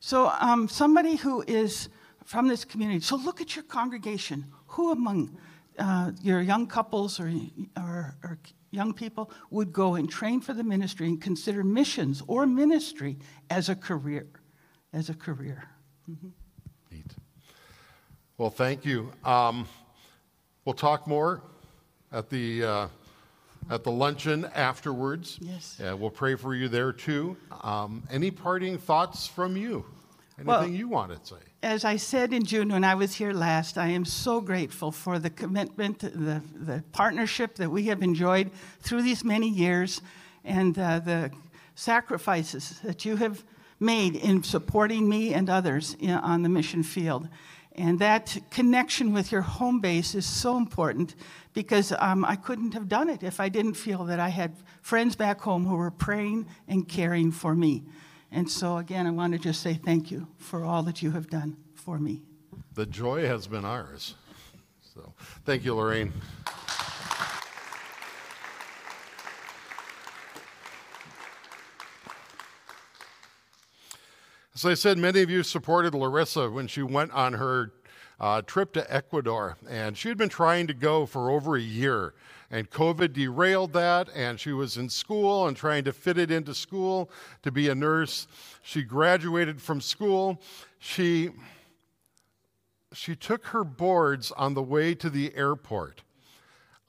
So, 0.00 0.32
um, 0.40 0.68
somebody 0.68 1.14
who 1.14 1.44
is 1.46 1.88
from 2.24 2.48
this 2.48 2.64
community. 2.64 3.00
So 3.00 3.16
look 3.16 3.40
at 3.40 3.56
your 3.56 3.64
congregation. 3.64 4.46
Who 4.68 4.92
among 4.92 5.38
uh, 5.78 6.12
your 6.22 6.40
young 6.40 6.66
couples 6.66 7.18
or, 7.20 7.32
or, 7.76 8.16
or, 8.22 8.38
young 8.70 8.94
people 8.94 9.30
would 9.50 9.70
go 9.70 9.96
and 9.96 10.08
train 10.08 10.40
for 10.40 10.54
the 10.54 10.64
ministry 10.64 11.06
and 11.06 11.20
consider 11.20 11.62
missions 11.62 12.22
or 12.26 12.46
ministry 12.46 13.18
as 13.50 13.68
a 13.68 13.76
career? 13.76 14.26
As 14.94 15.10
a 15.10 15.14
career. 15.14 15.68
Mm-hmm. 16.10 16.28
Neat. 16.90 17.12
Well, 18.38 18.50
thank 18.50 18.84
you. 18.86 19.12
Um, 19.24 19.66
we'll 20.64 20.74
talk 20.74 21.06
more 21.06 21.42
at 22.12 22.30
the. 22.30 22.64
Uh, 22.64 22.88
at 23.70 23.84
the 23.84 23.90
luncheon 23.90 24.44
afterwards. 24.54 25.38
Yes. 25.40 25.80
Uh, 25.80 25.96
we'll 25.96 26.10
pray 26.10 26.34
for 26.34 26.52
you 26.54 26.68
there 26.68 26.92
too. 26.92 27.36
Um, 27.62 28.02
any 28.10 28.30
parting 28.30 28.76
thoughts 28.78 29.26
from 29.26 29.56
you? 29.56 29.84
Anything 30.36 30.46
well, 30.46 30.66
you 30.66 30.88
want 30.88 31.12
to 31.12 31.34
say? 31.34 31.40
As 31.62 31.84
I 31.84 31.94
said 31.94 32.32
in 32.32 32.44
June 32.44 32.70
when 32.70 32.82
I 32.82 32.96
was 32.96 33.14
here 33.14 33.32
last, 33.32 33.78
I 33.78 33.86
am 33.86 34.04
so 34.04 34.40
grateful 34.40 34.90
for 34.90 35.20
the 35.20 35.30
commitment, 35.30 36.00
the, 36.00 36.42
the 36.56 36.82
partnership 36.90 37.54
that 37.54 37.70
we 37.70 37.84
have 37.84 38.02
enjoyed 38.02 38.50
through 38.80 39.02
these 39.02 39.22
many 39.22 39.48
years, 39.48 40.02
and 40.44 40.76
uh, 40.76 40.98
the 40.98 41.30
sacrifices 41.76 42.80
that 42.82 43.04
you 43.04 43.14
have 43.14 43.44
made 43.78 44.16
in 44.16 44.42
supporting 44.42 45.08
me 45.08 45.34
and 45.34 45.48
others 45.48 45.96
in, 46.00 46.10
on 46.10 46.42
the 46.42 46.48
mission 46.48 46.82
field. 46.82 47.28
And 47.76 47.96
that 48.00 48.36
connection 48.50 49.12
with 49.12 49.30
your 49.30 49.42
home 49.42 49.78
base 49.80 50.16
is 50.16 50.26
so 50.26 50.56
important 50.56 51.14
because 51.54 51.92
um, 52.00 52.24
I 52.24 52.34
couldn't 52.34 52.74
have 52.74 52.88
done 52.88 53.08
it 53.08 53.22
if 53.22 53.38
I 53.38 53.48
didn't 53.48 53.74
feel 53.74 54.04
that 54.06 54.18
I 54.18 54.30
had 54.30 54.56
friends 54.80 55.14
back 55.14 55.40
home 55.40 55.64
who 55.64 55.76
were 55.76 55.92
praying 55.92 56.46
and 56.66 56.88
caring 56.88 57.30
for 57.30 57.54
me. 57.54 57.84
And 58.34 58.50
so, 58.50 58.78
again, 58.78 59.06
I 59.06 59.10
want 59.10 59.34
to 59.34 59.38
just 59.38 59.60
say 59.60 59.74
thank 59.74 60.10
you 60.10 60.26
for 60.38 60.64
all 60.64 60.82
that 60.84 61.02
you 61.02 61.10
have 61.10 61.28
done 61.28 61.58
for 61.74 61.98
me. 61.98 62.22
The 62.74 62.86
joy 62.86 63.26
has 63.26 63.46
been 63.46 63.66
ours. 63.66 64.14
So, 64.94 65.12
thank 65.44 65.64
you, 65.64 65.74
Lorraine. 65.74 66.14
As 74.54 74.64
I 74.64 74.74
said, 74.74 74.96
many 74.96 75.20
of 75.20 75.28
you 75.28 75.42
supported 75.42 75.94
Larissa 75.94 76.50
when 76.50 76.68
she 76.68 76.82
went 76.82 77.12
on 77.12 77.34
her 77.34 77.72
uh, 78.20 78.42
trip 78.42 78.72
to 78.74 78.94
Ecuador, 78.94 79.56
and 79.68 79.96
she 79.96 80.08
had 80.08 80.18
been 80.18 80.28
trying 80.28 80.66
to 80.66 80.74
go 80.74 81.06
for 81.06 81.30
over 81.30 81.56
a 81.56 81.60
year. 81.60 82.14
And 82.50 82.70
COVID 82.70 83.14
derailed 83.14 83.72
that, 83.72 84.08
and 84.14 84.38
she 84.38 84.52
was 84.52 84.76
in 84.76 84.90
school 84.90 85.46
and 85.46 85.56
trying 85.56 85.84
to 85.84 85.92
fit 85.92 86.18
it 86.18 86.30
into 86.30 86.54
school 86.54 87.10
to 87.42 87.50
be 87.50 87.68
a 87.68 87.74
nurse. 87.74 88.26
She 88.62 88.82
graduated 88.82 89.60
from 89.62 89.80
school. 89.80 90.40
She, 90.78 91.30
she 92.92 93.16
took 93.16 93.46
her 93.46 93.64
boards 93.64 94.32
on 94.32 94.52
the 94.52 94.62
way 94.62 94.94
to 94.96 95.08
the 95.08 95.34
airport 95.34 96.02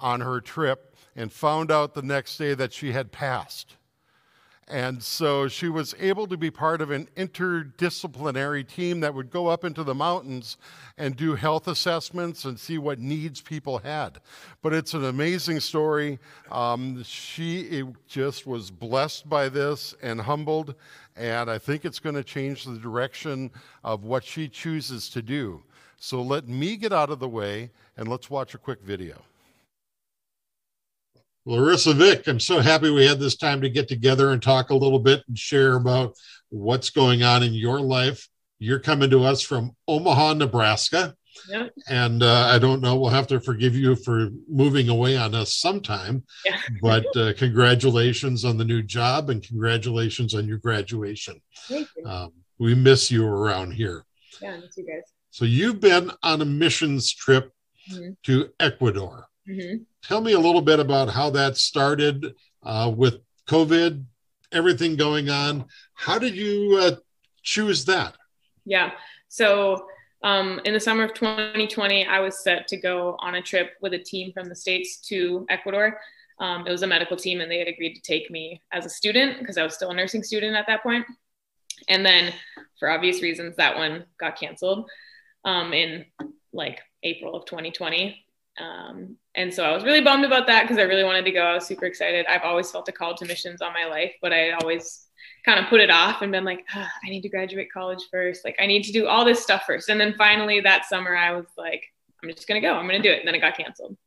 on 0.01 0.19
her 0.19 0.41
trip 0.41 0.97
and 1.15 1.31
found 1.31 1.71
out 1.71 1.93
the 1.93 2.01
next 2.01 2.37
day 2.37 2.53
that 2.55 2.73
she 2.73 2.91
had 2.91 3.11
passed. 3.11 3.77
And 4.67 5.03
so 5.03 5.47
she 5.47 5.67
was 5.67 5.93
able 5.99 6.25
to 6.27 6.37
be 6.37 6.49
part 6.49 6.81
of 6.81 6.89
an 6.89 7.09
interdisciplinary 7.17 8.67
team 8.67 9.01
that 9.01 9.13
would 9.13 9.29
go 9.29 9.47
up 9.47 9.65
into 9.65 9.83
the 9.83 9.93
mountains 9.93 10.57
and 10.97 11.15
do 11.15 11.35
health 11.35 11.67
assessments 11.67 12.45
and 12.45 12.57
see 12.57 12.77
what 12.77 12.99
needs 12.99 13.41
people 13.41 13.79
had. 13.79 14.19
But 14.61 14.73
it's 14.73 14.93
an 14.93 15.03
amazing 15.03 15.59
story. 15.59 16.17
Um, 16.49 17.03
she 17.03 17.83
just 18.07 18.47
was 18.47 18.71
blessed 18.71 19.27
by 19.27 19.49
this 19.49 19.95
and 20.01 20.21
humbled, 20.21 20.75
and 21.15 21.51
I 21.51 21.57
think 21.57 21.83
it's 21.83 21.99
going 21.99 22.15
to 22.15 22.23
change 22.23 22.63
the 22.63 22.77
direction 22.77 23.51
of 23.83 24.05
what 24.05 24.23
she 24.23 24.47
chooses 24.47 25.09
to 25.09 25.21
do. 25.21 25.61
So 25.97 26.21
let 26.21 26.47
me 26.47 26.77
get 26.77 26.93
out 26.93 27.09
of 27.09 27.19
the 27.19 27.29
way 27.29 27.71
and 27.97 28.07
let's 28.07 28.29
watch 28.29 28.53
a 28.53 28.57
quick 28.57 28.81
video. 28.81 29.21
Larissa 31.45 31.93
Vick, 31.93 32.27
I'm 32.27 32.39
so 32.39 32.59
happy 32.59 32.89
we 32.89 33.05
had 33.05 33.19
this 33.19 33.35
time 33.35 33.61
to 33.61 33.69
get 33.69 33.87
together 33.87 34.31
and 34.31 34.41
talk 34.41 34.69
a 34.69 34.75
little 34.75 34.99
bit 34.99 35.23
and 35.27 35.37
share 35.37 35.75
about 35.75 36.15
what's 36.49 36.89
going 36.89 37.23
on 37.23 37.43
in 37.43 37.53
your 37.53 37.81
life. 37.81 38.27
You're 38.59 38.79
coming 38.79 39.09
to 39.09 39.25
us 39.25 39.41
from 39.41 39.75
Omaha, 39.87 40.35
Nebraska. 40.35 41.15
Yep. 41.49 41.73
And 41.89 42.23
uh, 42.23 42.47
I 42.51 42.59
don't 42.59 42.81
know, 42.81 42.95
we'll 42.95 43.09
have 43.09 43.27
to 43.27 43.41
forgive 43.41 43.75
you 43.75 43.95
for 43.95 44.29
moving 44.47 44.87
away 44.87 45.17
on 45.17 45.35
us 45.35 45.55
sometime. 45.55 46.23
Yeah. 46.45 46.59
but 46.81 47.05
uh, 47.17 47.33
congratulations 47.33 48.45
on 48.45 48.57
the 48.57 48.65
new 48.65 48.81
job 48.81 49.29
and 49.29 49.43
congratulations 49.43 50.33
on 50.35 50.47
your 50.47 50.59
graduation. 50.59 51.41
Thank 51.67 51.89
you. 51.97 52.05
Um, 52.05 52.31
we 52.59 52.75
miss 52.75 53.11
you 53.11 53.27
around 53.27 53.71
here. 53.71 54.05
Yeah, 54.41 54.57
miss 54.57 54.77
you 54.77 54.85
guys. 54.85 55.11
So 55.31 55.45
you've 55.45 55.81
been 55.81 56.11
on 56.21 56.41
a 56.41 56.45
missions 56.45 57.11
trip 57.11 57.51
mm-hmm. 57.91 58.11
to 58.23 58.49
Ecuador. 58.59 59.27
Mm-hmm. 59.49 59.83
Tell 60.03 60.19
me 60.19 60.33
a 60.33 60.39
little 60.39 60.61
bit 60.61 60.79
about 60.79 61.09
how 61.09 61.29
that 61.31 61.55
started 61.55 62.35
uh, 62.61 62.91
with 62.95 63.19
COVID, 63.47 64.03
everything 64.51 64.97
going 64.97 65.29
on. 65.29 65.65
How 65.93 66.19
did 66.19 66.35
you 66.35 66.77
uh, 66.81 66.95
choose 67.41 67.85
that? 67.85 68.15
Yeah. 68.65 68.91
So 69.29 69.87
um, 70.21 70.59
in 70.65 70.73
the 70.73 70.79
summer 70.79 71.03
of 71.03 71.13
2020, 71.13 72.05
I 72.05 72.19
was 72.19 72.43
set 72.43 72.67
to 72.67 72.77
go 72.77 73.15
on 73.19 73.35
a 73.35 73.41
trip 73.41 73.73
with 73.81 73.93
a 73.93 73.99
team 73.99 74.33
from 74.33 74.49
the 74.49 74.55
States 74.55 74.97
to 75.07 75.45
Ecuador. 75.49 75.99
Um, 76.39 76.67
it 76.67 76.71
was 76.71 76.83
a 76.83 76.87
medical 76.87 77.15
team, 77.15 77.39
and 77.39 77.49
they 77.49 77.59
had 77.59 77.67
agreed 77.69 77.95
to 77.95 78.01
take 78.01 78.29
me 78.29 78.61
as 78.73 78.85
a 78.85 78.89
student 78.89 79.39
because 79.39 79.57
I 79.57 79.63
was 79.63 79.73
still 79.73 79.91
a 79.91 79.93
nursing 79.93 80.23
student 80.23 80.55
at 80.55 80.67
that 80.67 80.83
point. 80.83 81.05
And 81.87 82.05
then, 82.05 82.33
for 82.79 82.89
obvious 82.89 83.21
reasons, 83.21 83.55
that 83.55 83.77
one 83.77 84.05
got 84.19 84.37
canceled 84.37 84.89
um, 85.45 85.73
in 85.73 86.05
like 86.51 86.79
April 87.03 87.35
of 87.35 87.45
2020. 87.45 88.25
Um, 88.59 89.17
and 89.35 89.53
so 89.53 89.63
I 89.63 89.73
was 89.73 89.83
really 89.83 90.01
bummed 90.01 90.25
about 90.25 90.47
that 90.47 90.63
because 90.63 90.77
I 90.77 90.83
really 90.83 91.03
wanted 91.03 91.25
to 91.25 91.31
go. 91.31 91.41
I 91.41 91.55
was 91.55 91.65
super 91.65 91.85
excited. 91.85 92.25
I've 92.27 92.43
always 92.43 92.69
felt 92.69 92.87
a 92.89 92.91
call 92.91 93.15
to 93.15 93.25
missions 93.25 93.61
all 93.61 93.71
my 93.71 93.85
life, 93.85 94.13
but 94.21 94.31
I 94.31 94.51
always 94.51 95.07
kind 95.45 95.59
of 95.59 95.67
put 95.67 95.81
it 95.81 95.89
off 95.89 96.21
and 96.21 96.31
been 96.31 96.45
like, 96.45 96.63
I 96.75 97.09
need 97.09 97.21
to 97.21 97.29
graduate 97.29 97.71
college 97.73 98.03
first. 98.11 98.45
Like, 98.45 98.55
I 98.59 98.65
need 98.65 98.83
to 98.83 98.91
do 98.91 99.07
all 99.07 99.25
this 99.25 99.41
stuff 99.41 99.63
first. 99.65 99.89
And 99.89 99.99
then 99.99 100.13
finally 100.17 100.59
that 100.61 100.85
summer, 100.85 101.15
I 101.15 101.35
was 101.35 101.47
like, 101.57 101.83
I'm 102.21 102.29
just 102.29 102.47
going 102.47 102.61
to 102.61 102.67
go. 102.67 102.73
I'm 102.73 102.87
going 102.87 103.01
to 103.01 103.07
do 103.07 103.13
it. 103.13 103.19
And 103.19 103.27
then 103.27 103.35
it 103.35 103.39
got 103.41 103.57
canceled. 103.57 103.97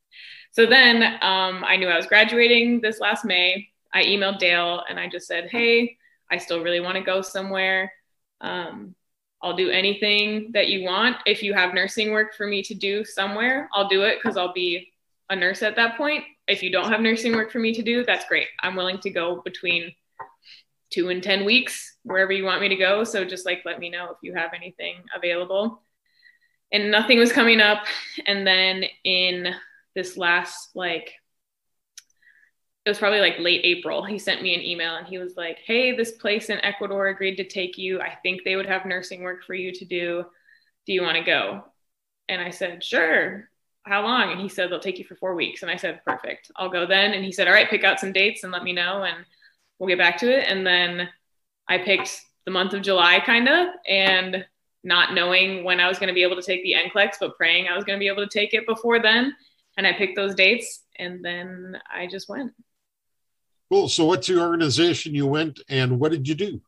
So 0.53 0.65
then 0.65 1.03
um, 1.23 1.65
I 1.65 1.77
knew 1.77 1.89
I 1.89 1.97
was 1.97 2.07
graduating 2.07 2.81
this 2.81 2.99
last 2.99 3.25
May. 3.25 3.69
I 3.93 4.05
emailed 4.05 4.39
Dale 4.39 4.83
and 4.89 4.99
I 4.99 5.09
just 5.09 5.27
said, 5.27 5.49
Hey, 5.51 5.99
I 6.31 6.39
still 6.39 6.63
really 6.63 6.81
want 6.81 6.97
to 6.97 7.03
go 7.03 7.21
somewhere. 7.21 7.93
Um, 8.41 8.95
I'll 9.43 9.57
do 9.57 9.71
anything 9.71 10.51
that 10.53 10.69
you 10.69 10.85
want. 10.85 11.17
If 11.27 11.43
you 11.43 11.55
have 11.55 11.75
nursing 11.75 12.13
work 12.13 12.35
for 12.35 12.47
me 12.47 12.63
to 12.63 12.75
do 12.75 13.05
somewhere, 13.05 13.69
I'll 13.75 13.89
do 13.89 14.03
it 14.03 14.19
because 14.21 14.37
I'll 14.37 14.53
be 14.53 14.93
a 15.29 15.37
nurse 15.37 15.63
at 15.63 15.77
that 15.77 15.97
point. 15.97 16.25
If 16.49 16.63
you 16.63 16.71
don't 16.71 16.91
have 16.91 17.01
nursing 17.01 17.35
work 17.35 17.51
for 17.51 17.59
me 17.59 17.73
to 17.75 17.83
do, 17.83 18.05
that's 18.05 18.27
great. 18.27 18.47
I'm 18.61 18.77
willing 18.77 18.99
to 19.01 19.11
go 19.11 19.43
between 19.45 19.93
two 20.91 21.11
and 21.11 21.23
10 21.23 21.45
weeks, 21.45 21.97
wherever 22.05 22.33
you 22.33 22.45
want 22.45 22.61
me 22.61 22.69
to 22.69 22.77
go. 22.77 23.05
So 23.05 23.25
just 23.25 23.45
like 23.45 23.63
let 23.65 23.79
me 23.79 23.91
know 23.91 24.11
if 24.11 24.17
you 24.23 24.35
have 24.35 24.53
anything 24.55 24.97
available. 25.15 25.83
And 26.73 26.91
nothing 26.91 27.19
was 27.19 27.33
coming 27.33 27.61
up. 27.61 27.85
And 28.27 28.47
then 28.47 28.85
in 29.05 29.55
this 29.95 30.17
last 30.17 30.71
like 30.75 31.13
it 32.87 32.91
was 32.91 32.99
probably 32.99 33.19
like 33.19 33.41
late 33.41 33.63
April. 33.65 34.05
He 34.05 34.17
sent 34.17 34.43
me 34.43 34.55
an 34.55 34.63
email 34.63 34.95
and 34.95 35.09
he 35.09 35.19
was 35.19 35.37
like, 35.37 35.59
Hey, 35.67 35.97
this 35.97 36.13
place 36.13 36.51
in 36.51 36.65
Ecuador 36.65 37.09
agreed 37.09 37.35
to 37.37 37.45
take 37.45 37.77
you. 37.77 38.01
I 38.01 38.15
think 38.23 38.45
they 38.45 38.55
would 38.55 38.67
have 38.67 38.87
nursing 38.87 39.23
work 39.23 39.45
for 39.45 39.55
you 39.55 39.73
to 39.73 39.85
do. 39.85 40.25
Do 40.87 40.93
you 40.93 41.03
want 41.03 41.17
to 41.17 41.25
go? 41.25 41.65
And 42.29 42.41
I 42.41 42.51
said, 42.51 42.83
sure. 42.85 43.49
How 43.85 44.03
long? 44.03 44.31
And 44.31 44.41
he 44.41 44.49
said, 44.49 44.71
they'll 44.71 44.79
take 44.79 45.01
you 45.01 45.05
for 45.05 45.17
four 45.17 45.35
weeks. 45.35 45.63
And 45.63 45.71
I 45.71 45.77
said, 45.77 46.01
perfect. 46.05 46.51
I'll 46.57 46.69
go 46.69 46.87
then. 46.87 47.13
And 47.13 47.25
he 47.25 47.33
said, 47.33 47.49
all 47.49 47.55
right, 47.55 47.69
pick 47.69 47.83
out 47.83 47.99
some 47.99 48.13
dates 48.13 48.45
and 48.45 48.53
let 48.53 48.63
me 48.63 48.73
know 48.73 49.03
and 49.03 49.25
we'll 49.79 49.89
get 49.89 49.99
back 49.99 50.19
to 50.19 50.31
it. 50.31 50.49
And 50.49 50.65
then 50.65 51.09
I 51.69 51.79
picked 51.79 52.21
the 52.45 52.53
month 52.53 52.73
of 52.73 52.83
July, 52.83 53.21
kind 53.21 53.49
of, 53.49 53.69
and 53.89 54.45
not 54.85 55.15
knowing 55.15 55.65
when 55.65 55.81
I 55.81 55.89
was 55.89 55.99
going 55.99 56.09
to 56.09 56.15
be 56.15 56.23
able 56.23 56.37
to 56.37 56.43
take 56.43 56.63
the 56.63 56.75
NCLEX, 56.75 57.15
but 57.19 57.37
praying 57.37 57.67
I 57.67 57.75
was 57.75 57.85
going 57.85 57.99
to 57.99 58.03
be 58.03 58.09
able 58.09 58.25
to 58.25 58.39
take 58.39 58.55
it 58.55 58.67
before 58.67 59.01
then. 59.01 59.35
And 59.77 59.87
I 59.87 59.93
picked 59.93 60.15
those 60.15 60.37
dates 60.37 60.83
and 60.99 61.25
then 61.25 61.79
I 61.93 62.07
just 62.07 62.29
went. 62.29 62.53
Cool. 63.71 63.89
So, 63.89 64.05
what's 64.05 64.29
your 64.29 64.41
organization 64.47 65.15
you 65.15 65.27
went 65.27 65.61
and 65.69 65.99
what 65.99 66.13
did 66.13 66.29
you 66.29 66.35
do? 66.35 66.61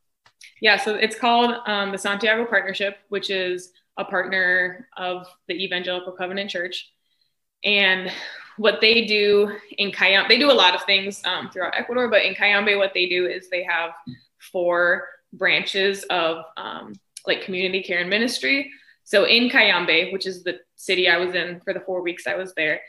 Yeah, 0.61 0.77
so 0.77 0.95
it's 0.95 1.15
called 1.15 1.55
um, 1.65 1.91
the 1.91 1.97
Santiago 1.97 2.45
Partnership, 2.45 2.97
which 3.09 3.29
is 3.29 3.71
a 3.97 4.03
partner 4.03 4.87
of 4.97 5.27
the 5.47 5.53
Evangelical 5.53 6.13
Covenant 6.13 6.49
Church. 6.49 6.91
And 7.63 8.11
what 8.57 8.81
they 8.81 9.05
do 9.05 9.51
in 9.77 9.91
Cayambe, 9.91 10.27
they 10.27 10.37
do 10.37 10.51
a 10.51 10.53
lot 10.53 10.75
of 10.75 10.83
things 10.83 11.21
um, 11.25 11.49
throughout 11.49 11.75
Ecuador, 11.77 12.09
but 12.09 12.25
in 12.25 12.33
Cayambe, 12.35 12.77
what 12.77 12.93
they 12.93 13.07
do 13.07 13.25
is 13.25 13.49
they 13.49 13.63
have 13.63 13.91
four 14.51 15.07
branches 15.31 16.03
of 16.09 16.43
um, 16.57 16.93
like 17.25 17.43
community 17.43 17.83
care 17.83 17.99
and 17.99 18.09
ministry. 18.09 18.71
So 19.03 19.25
in 19.25 19.49
Cayambe, 19.49 20.11
which 20.11 20.27
is 20.27 20.43
the 20.43 20.59
city 20.75 21.07
I 21.07 21.17
was 21.17 21.35
in 21.35 21.61
for 21.61 21.73
the 21.73 21.79
four 21.79 22.01
weeks 22.01 22.27
I 22.27 22.35
was 22.35 22.53
there, 22.55 22.81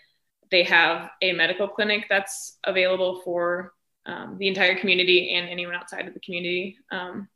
they 0.51 0.65
have 0.65 1.11
a 1.23 1.33
medical 1.33 1.69
clinic 1.69 2.07
that's 2.09 2.59
available 2.65 3.21
for 3.25 3.73
um, 4.07 4.37
the 4.39 4.49
entire 4.49 4.79
community 4.79 5.35
and 5.35 5.49
anyone 5.49 5.75
outside 5.75 6.09
of 6.09 6.15
the 6.15 6.21
community. 6.21 6.79
Um, 6.91 7.29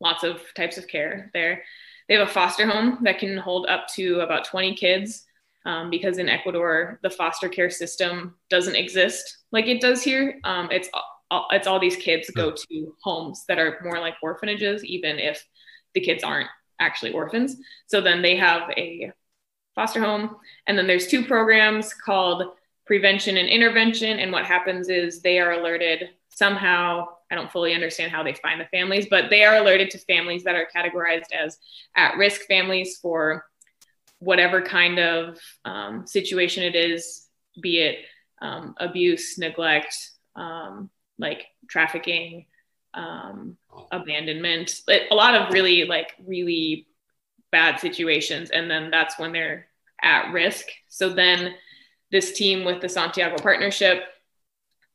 lots 0.00 0.24
of 0.24 0.42
types 0.54 0.78
of 0.78 0.88
care 0.88 1.30
there. 1.32 1.62
They 2.08 2.14
have 2.14 2.28
a 2.28 2.32
foster 2.32 2.66
home 2.66 2.98
that 3.02 3.18
can 3.18 3.36
hold 3.36 3.66
up 3.66 3.86
to 3.94 4.20
about 4.20 4.44
20 4.44 4.74
kids 4.74 5.24
um, 5.64 5.90
because 5.90 6.18
in 6.18 6.28
Ecuador, 6.28 6.98
the 7.02 7.10
foster 7.10 7.48
care 7.48 7.70
system 7.70 8.34
doesn't 8.50 8.74
exist 8.74 9.38
like 9.52 9.66
it 9.66 9.80
does 9.80 10.02
here. 10.02 10.40
Um, 10.44 10.68
it's, 10.72 10.88
all, 11.30 11.46
it's 11.52 11.66
all 11.66 11.78
these 11.78 11.96
kids 11.96 12.28
go 12.30 12.50
to 12.50 12.96
homes 13.02 13.44
that 13.46 13.58
are 13.58 13.78
more 13.84 14.00
like 14.00 14.14
orphanages, 14.22 14.84
even 14.84 15.18
if 15.18 15.46
the 15.94 16.00
kids 16.00 16.24
aren't 16.24 16.48
actually 16.80 17.12
orphans. 17.12 17.56
So 17.86 18.00
then 18.00 18.22
they 18.22 18.36
have 18.36 18.70
a 18.76 19.12
foster 19.74 20.00
home. 20.00 20.36
And 20.66 20.76
then 20.76 20.86
there's 20.86 21.06
two 21.06 21.24
programs 21.24 21.94
called 21.94 22.44
prevention 22.92 23.38
and 23.38 23.48
intervention. 23.48 24.18
And 24.18 24.30
what 24.30 24.44
happens 24.44 24.90
is 24.90 25.22
they 25.22 25.38
are 25.38 25.52
alerted 25.52 26.10
somehow. 26.28 27.06
I 27.30 27.34
don't 27.34 27.50
fully 27.50 27.72
understand 27.72 28.12
how 28.12 28.22
they 28.22 28.34
find 28.34 28.60
the 28.60 28.66
families, 28.66 29.06
but 29.08 29.30
they 29.30 29.44
are 29.44 29.56
alerted 29.56 29.88
to 29.92 29.98
families 29.98 30.44
that 30.44 30.56
are 30.56 30.68
categorized 30.76 31.32
as 31.32 31.56
at 31.96 32.18
risk 32.18 32.42
families 32.42 32.98
for 33.00 33.46
whatever 34.18 34.60
kind 34.60 34.98
of 34.98 35.38
um, 35.64 36.06
situation 36.06 36.64
it 36.64 36.74
is, 36.74 37.28
be 37.62 37.78
it 37.78 38.04
um, 38.42 38.74
abuse, 38.76 39.38
neglect, 39.38 39.96
um, 40.36 40.90
like 41.18 41.46
trafficking, 41.68 42.44
um, 42.92 43.56
abandonment, 43.90 44.82
a 44.86 45.14
lot 45.14 45.34
of 45.34 45.50
really 45.54 45.86
like 45.86 46.12
really 46.26 46.86
bad 47.50 47.80
situations. 47.80 48.50
And 48.50 48.70
then 48.70 48.90
that's 48.90 49.18
when 49.18 49.32
they're 49.32 49.68
at 50.02 50.30
risk. 50.30 50.66
So 50.88 51.08
then 51.08 51.54
this 52.12 52.32
team 52.32 52.64
with 52.64 52.80
the 52.80 52.88
Santiago 52.88 53.36
Partnership, 53.42 54.04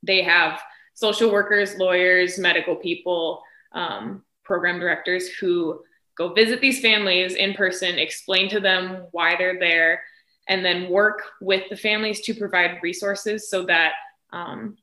they 0.03 0.21
have 0.21 0.61
social 0.93 1.31
workers, 1.31 1.77
lawyers, 1.77 2.39
medical 2.39 2.75
people, 2.75 3.43
um, 3.73 4.23
program 4.43 4.79
directors 4.79 5.27
who 5.27 5.81
go 6.17 6.33
visit 6.33 6.61
these 6.61 6.79
families 6.79 7.35
in 7.35 7.53
person, 7.53 7.99
explain 7.99 8.49
to 8.49 8.59
them 8.59 9.05
why 9.11 9.35
they're 9.35 9.59
there, 9.59 10.01
and 10.47 10.63
then 10.63 10.89
work 10.89 11.23
with 11.41 11.63
the 11.69 11.75
families 11.75 12.21
to 12.21 12.33
provide 12.33 12.79
resources 12.81 13.49
so 13.49 13.65
that 13.65 13.93
um, 14.31 14.77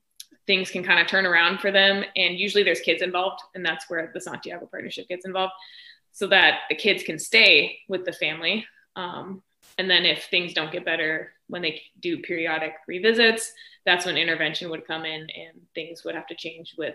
things 0.46 0.70
can 0.70 0.84
kind 0.84 1.00
of 1.00 1.06
turn 1.06 1.26
around 1.26 1.58
for 1.58 1.72
them. 1.72 2.04
And 2.16 2.38
usually 2.38 2.62
there's 2.62 2.80
kids 2.80 3.02
involved, 3.02 3.40
and 3.54 3.64
that's 3.64 3.88
where 3.88 4.10
the 4.12 4.20
Santiago 4.20 4.66
Partnership 4.66 5.08
gets 5.08 5.24
involved, 5.24 5.54
so 6.12 6.26
that 6.28 6.60
the 6.68 6.76
kids 6.76 7.02
can 7.02 7.18
stay 7.18 7.78
with 7.88 8.04
the 8.04 8.12
family. 8.12 8.66
Um, 8.94 9.42
and 9.78 9.90
then 9.90 10.04
if 10.04 10.26
things 10.26 10.52
don't 10.52 10.70
get 10.70 10.84
better 10.84 11.32
when 11.48 11.62
they 11.62 11.82
do 12.00 12.18
periodic 12.18 12.74
revisits, 12.88 13.52
that's 13.84 14.06
when 14.06 14.16
intervention 14.16 14.70
would 14.70 14.86
come 14.86 15.04
in 15.04 15.20
and 15.22 15.60
things 15.74 16.04
would 16.04 16.14
have 16.14 16.26
to 16.28 16.34
change 16.34 16.74
with 16.78 16.94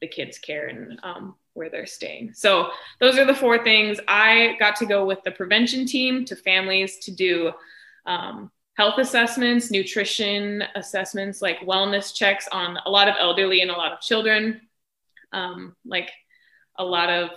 the 0.00 0.08
kids' 0.08 0.38
care 0.38 0.66
and 0.66 0.98
um, 1.02 1.34
where 1.54 1.70
they're 1.70 1.86
staying. 1.86 2.32
So 2.34 2.70
those 3.00 3.18
are 3.18 3.24
the 3.24 3.34
four 3.34 3.62
things. 3.62 3.98
I 4.08 4.56
got 4.58 4.76
to 4.76 4.86
go 4.86 5.04
with 5.04 5.22
the 5.24 5.30
prevention 5.30 5.86
team 5.86 6.24
to 6.26 6.36
families 6.36 6.98
to 7.00 7.10
do 7.10 7.52
um, 8.04 8.50
health 8.74 8.98
assessments, 8.98 9.70
nutrition 9.70 10.62
assessments, 10.74 11.40
like 11.40 11.60
wellness 11.60 12.14
checks 12.14 12.46
on 12.52 12.78
a 12.84 12.90
lot 12.90 13.08
of 13.08 13.14
elderly 13.18 13.62
and 13.62 13.70
a 13.70 13.74
lot 13.74 13.92
of 13.92 14.00
children, 14.00 14.60
um, 15.32 15.74
like 15.84 16.10
a 16.78 16.84
lot 16.84 17.08
of 17.08 17.30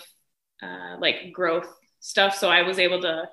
uh, 0.62 0.98
like 1.00 1.32
growth 1.32 1.74
stuff. 2.02 2.36
So 2.36 2.50
I 2.50 2.64
was 2.64 2.78
able 2.78 3.02
to 3.02 3.30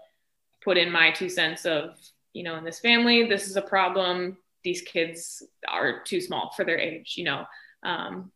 put 0.63 0.77
in 0.77 0.91
my 0.91 1.11
two 1.11 1.29
cents 1.29 1.67
of, 1.67 1.97
you 2.37 2.43
know, 2.43 2.57
in 2.57 2.65
this 2.65 2.81
family, 2.81 3.25
this 3.25 3.49
is 3.49 3.57
a 3.57 3.63
problem. 3.63 4.37
These 4.63 4.83
kids 4.83 5.43
are 5.67 6.03
too 6.05 6.21
small 6.21 6.53
for 6.55 6.65
their 6.65 6.79
age, 6.79 7.15
you 7.17 7.25
know, 7.25 7.47
um, 7.83 8.31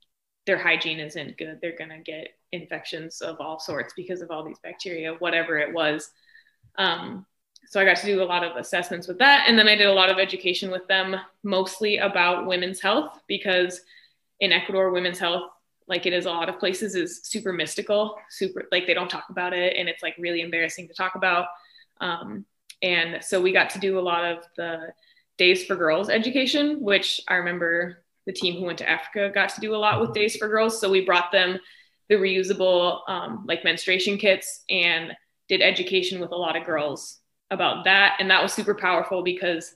their 0.47 0.57
hygiene 0.59 0.99
isn't 0.99 1.37
good. 1.37 1.59
They're 1.61 1.77
going 1.77 1.91
to 1.91 1.99
get 1.99 2.29
infections 2.51 3.21
of 3.21 3.41
all 3.41 3.61
sorts 3.61 3.93
because 3.95 4.23
of 4.23 4.31
all 4.31 4.43
these 4.43 4.59
bacteria, 4.63 5.13
whatever 5.19 5.59
it 5.59 5.75
was. 5.75 6.11
Um, 6.79 7.27
so 7.67 7.79
I 7.79 7.85
got 7.85 7.99
to 7.99 8.07
do 8.07 8.23
a 8.23 8.25
lot 8.25 8.43
of 8.43 8.57
assessments 8.57 9.07
with 9.07 9.19
that. 9.19 9.45
And 9.47 9.59
then 9.59 9.69
I 9.69 9.77
did 9.77 9.87
a 9.87 9.93
lot 9.93 10.11
of 10.11 10.19
education 10.19 10.71
with 10.71 10.87
them, 10.89 11.17
mostly 11.43 11.99
about 11.99 12.47
women's 12.47 12.81
health, 12.81 13.21
because 13.27 13.83
in 14.41 14.51
Ecuador, 14.51 14.91
women's 14.91 15.19
health, 15.19 15.51
like 15.89 16.07
it 16.07 16.15
is 16.15 16.25
a 16.25 16.31
lot 16.31 16.49
of 16.49 16.59
places, 16.59 16.95
is 16.95 17.21
super 17.25 17.53
mystical, 17.53 18.17
super 18.31 18.65
like 18.73 18.87
they 18.87 18.95
don't 18.95 19.11
talk 19.11 19.27
about 19.29 19.53
it. 19.53 19.77
And 19.77 19.91
it's 19.91 20.03
like 20.03 20.15
really 20.19 20.41
embarrassing 20.41 20.89
to 20.89 20.95
talk 20.95 21.17
about. 21.17 21.49
Um, 22.01 22.47
and 22.83 23.23
so 23.23 23.41
we 23.41 23.53
got 23.53 23.71
to 23.71 23.79
do 23.79 23.99
a 23.99 24.01
lot 24.01 24.25
of 24.25 24.45
the 24.57 24.93
Days 25.39 25.65
for 25.65 25.77
Girls 25.77 26.11
education, 26.11 26.83
which 26.83 27.21
I 27.29 27.35
remember 27.35 28.05
the 28.27 28.33
team 28.33 28.59
who 28.59 28.67
went 28.67 28.79
to 28.79 28.89
Africa 28.89 29.31
got 29.33 29.49
to 29.51 29.61
do 29.61 29.75
a 29.75 29.79
lot 29.79 30.01
with 30.01 30.13
Days 30.13 30.37
for 30.37 30.49
Girls. 30.49 30.81
So 30.81 30.91
we 30.91 31.05
brought 31.05 31.33
them 31.33 31.59
the 32.09 32.17
reusable 32.17 33.09
um, 33.09 33.45
like 33.47 33.65
menstruation 33.65 34.19
kits 34.19 34.65
and 34.69 35.13
did 35.49 35.63
education 35.63 36.21
with 36.21 36.33
a 36.33 36.37
lot 36.37 36.57
of 36.57 36.67
girls 36.67 37.21
about 37.51 37.85
that. 37.85 38.17
And 38.19 38.31
that 38.31 38.43
was 38.43 38.53
super 38.53 38.75
powerful 38.75 39.23
because 39.23 39.75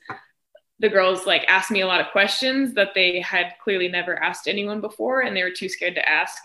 the 0.81 0.88
girls 0.88 1.27
like 1.27 1.45
asked 1.49 1.71
me 1.71 1.81
a 1.81 1.87
lot 1.87 2.01
of 2.01 2.12
questions 2.12 2.75
that 2.75 2.95
they 2.95 3.21
had 3.21 3.55
clearly 3.62 3.88
never 3.88 4.23
asked 4.23 4.49
anyone 4.49 4.81
before. 4.81 5.21
And 5.21 5.37
they 5.37 5.43
were 5.43 5.51
too 5.51 5.69
scared 5.69 5.95
to 5.95 6.09
ask 6.09 6.37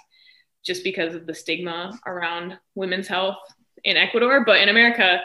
just 0.64 0.84
because 0.84 1.16
of 1.16 1.26
the 1.26 1.34
stigma 1.34 2.00
around 2.06 2.58
women's 2.76 3.08
health 3.08 3.38
in 3.84 3.98
Ecuador. 3.98 4.44
But 4.46 4.62
in 4.62 4.70
America 4.70 5.22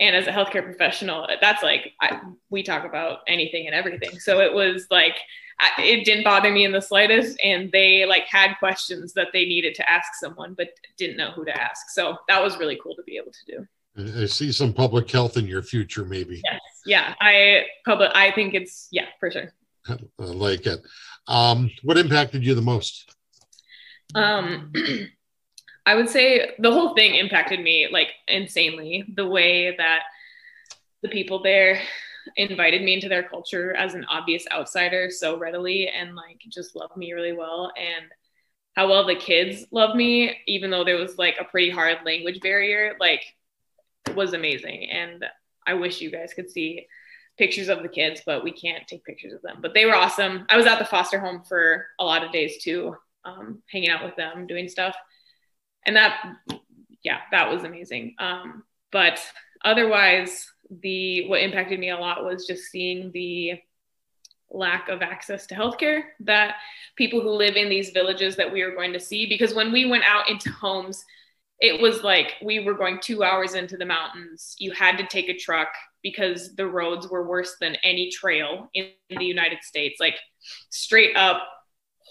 and 0.00 0.16
as 0.16 0.26
a 0.26 0.32
healthcare 0.32 0.64
professional 0.64 1.26
that's 1.40 1.62
like 1.62 1.92
I, 2.00 2.20
we 2.50 2.62
talk 2.62 2.84
about 2.84 3.20
anything 3.28 3.66
and 3.66 3.74
everything 3.74 4.18
so 4.18 4.40
it 4.40 4.52
was 4.52 4.86
like 4.90 5.16
I, 5.60 5.82
it 5.82 6.04
didn't 6.04 6.24
bother 6.24 6.50
me 6.50 6.64
in 6.64 6.72
the 6.72 6.82
slightest 6.82 7.38
and 7.44 7.70
they 7.70 8.04
like 8.06 8.24
had 8.28 8.54
questions 8.58 9.12
that 9.12 9.28
they 9.32 9.44
needed 9.44 9.74
to 9.76 9.90
ask 9.90 10.14
someone 10.14 10.54
but 10.54 10.68
didn't 10.96 11.16
know 11.16 11.30
who 11.30 11.44
to 11.44 11.60
ask 11.60 11.90
so 11.90 12.18
that 12.28 12.42
was 12.42 12.58
really 12.58 12.78
cool 12.82 12.96
to 12.96 13.02
be 13.04 13.16
able 13.16 13.32
to 13.32 13.56
do 13.56 13.66
I 13.96 14.26
see 14.26 14.50
some 14.50 14.72
public 14.72 15.08
health 15.10 15.36
in 15.36 15.46
your 15.46 15.62
future, 15.62 16.04
maybe. 16.04 16.42
Yes. 16.44 16.60
Yeah. 16.84 17.14
I 17.20 17.64
public. 17.84 18.10
I 18.14 18.32
think 18.32 18.54
it's 18.54 18.88
yeah 18.90 19.06
for 19.20 19.30
sure. 19.30 19.52
I 19.88 19.96
like 20.18 20.66
it. 20.66 20.80
Um, 21.28 21.70
what 21.82 21.98
impacted 21.98 22.44
you 22.44 22.54
the 22.54 22.62
most? 22.62 23.14
Um, 24.14 24.72
I 25.86 25.94
would 25.94 26.08
say 26.08 26.54
the 26.58 26.72
whole 26.72 26.94
thing 26.94 27.14
impacted 27.14 27.60
me 27.60 27.88
like 27.90 28.08
insanely. 28.26 29.04
The 29.14 29.26
way 29.26 29.76
that 29.76 30.02
the 31.02 31.08
people 31.08 31.42
there 31.42 31.80
invited 32.36 32.82
me 32.82 32.94
into 32.94 33.08
their 33.08 33.22
culture 33.22 33.74
as 33.74 33.94
an 33.94 34.04
obvious 34.06 34.46
outsider 34.50 35.10
so 35.10 35.38
readily 35.38 35.88
and 35.88 36.16
like 36.16 36.38
just 36.48 36.74
loved 36.74 36.96
me 36.96 37.12
really 37.12 37.34
well 37.34 37.70
and 37.76 38.06
how 38.74 38.88
well 38.88 39.06
the 39.06 39.14
kids 39.14 39.66
loved 39.70 39.94
me 39.94 40.34
even 40.46 40.70
though 40.70 40.84
there 40.84 40.96
was 40.96 41.18
like 41.18 41.36
a 41.38 41.44
pretty 41.44 41.68
hard 41.68 41.98
language 42.06 42.40
barrier 42.40 42.96
like 42.98 43.22
was 44.14 44.34
amazing. 44.34 44.90
And 44.90 45.24
I 45.66 45.74
wish 45.74 46.00
you 46.00 46.10
guys 46.10 46.34
could 46.34 46.50
see 46.50 46.86
pictures 47.38 47.68
of 47.68 47.82
the 47.82 47.88
kids, 47.88 48.22
but 48.24 48.44
we 48.44 48.52
can't 48.52 48.86
take 48.86 49.04
pictures 49.04 49.32
of 49.32 49.42
them. 49.42 49.58
But 49.60 49.74
they 49.74 49.86
were 49.86 49.94
awesome. 49.94 50.46
I 50.48 50.56
was 50.56 50.66
at 50.66 50.78
the 50.78 50.84
foster 50.84 51.18
home 51.18 51.42
for 51.48 51.86
a 51.98 52.04
lot 52.04 52.24
of 52.24 52.32
days 52.32 52.62
too, 52.62 52.96
um, 53.24 53.62
hanging 53.70 53.90
out 53.90 54.04
with 54.04 54.16
them, 54.16 54.46
doing 54.46 54.68
stuff. 54.68 54.94
And 55.86 55.96
that, 55.96 56.34
yeah, 57.02 57.18
that 57.30 57.50
was 57.50 57.64
amazing. 57.64 58.14
Um, 58.18 58.64
but 58.92 59.20
otherwise, 59.64 60.46
the 60.70 61.28
what 61.28 61.42
impacted 61.42 61.78
me 61.78 61.90
a 61.90 61.98
lot 61.98 62.24
was 62.24 62.46
just 62.46 62.64
seeing 62.64 63.10
the 63.12 63.60
lack 64.50 64.88
of 64.88 65.02
access 65.02 65.46
to 65.46 65.54
healthcare 65.54 66.02
that 66.20 66.56
people 66.96 67.20
who 67.20 67.30
live 67.30 67.56
in 67.56 67.68
these 67.68 67.90
villages 67.90 68.36
that 68.36 68.52
we 68.52 68.62
were 68.62 68.74
going 68.74 68.92
to 68.92 69.00
see 69.00 69.26
because 69.26 69.52
when 69.52 69.72
we 69.72 69.84
went 69.84 70.04
out 70.04 70.28
into 70.30 70.48
homes 70.50 71.04
it 71.60 71.80
was 71.80 72.02
like 72.02 72.34
we 72.42 72.60
were 72.60 72.74
going 72.74 72.98
two 73.00 73.22
hours 73.22 73.54
into 73.54 73.76
the 73.76 73.86
mountains. 73.86 74.54
You 74.58 74.72
had 74.72 74.98
to 74.98 75.06
take 75.06 75.28
a 75.28 75.36
truck 75.36 75.68
because 76.02 76.54
the 76.56 76.66
roads 76.66 77.08
were 77.08 77.26
worse 77.26 77.56
than 77.60 77.76
any 77.76 78.10
trail 78.10 78.68
in 78.74 78.90
the 79.08 79.24
United 79.24 79.62
States. 79.62 80.00
Like 80.00 80.16
straight 80.70 81.16
up 81.16 81.42